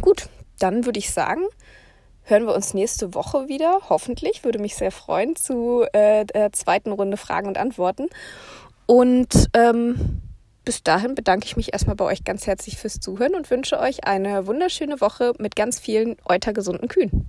Gut, 0.00 0.28
dann 0.58 0.86
würde 0.86 0.98
ich 0.98 1.10
sagen, 1.10 1.42
hören 2.24 2.46
wir 2.46 2.54
uns 2.54 2.74
nächste 2.74 3.14
Woche 3.14 3.48
wieder. 3.48 3.80
Hoffentlich. 3.88 4.44
Würde 4.44 4.58
mich 4.58 4.74
sehr 4.74 4.90
freuen 4.90 5.36
zu 5.36 5.84
äh, 5.92 6.24
der 6.24 6.52
zweiten 6.52 6.92
Runde 6.92 7.16
Fragen 7.16 7.48
und 7.48 7.58
Antworten. 7.58 8.08
Und 8.86 9.48
ähm, 9.54 10.22
bis 10.64 10.82
dahin 10.82 11.14
bedanke 11.14 11.46
ich 11.46 11.56
mich 11.56 11.72
erstmal 11.72 11.96
bei 11.96 12.04
euch 12.04 12.24
ganz 12.24 12.46
herzlich 12.46 12.78
fürs 12.78 13.00
Zuhören 13.00 13.34
und 13.34 13.50
wünsche 13.50 13.78
euch 13.78 14.04
eine 14.06 14.46
wunderschöne 14.46 15.00
Woche 15.00 15.32
mit 15.38 15.56
ganz 15.56 15.78
vielen 15.78 16.16
eutergesunden 16.24 16.88
Kühen. 16.88 17.28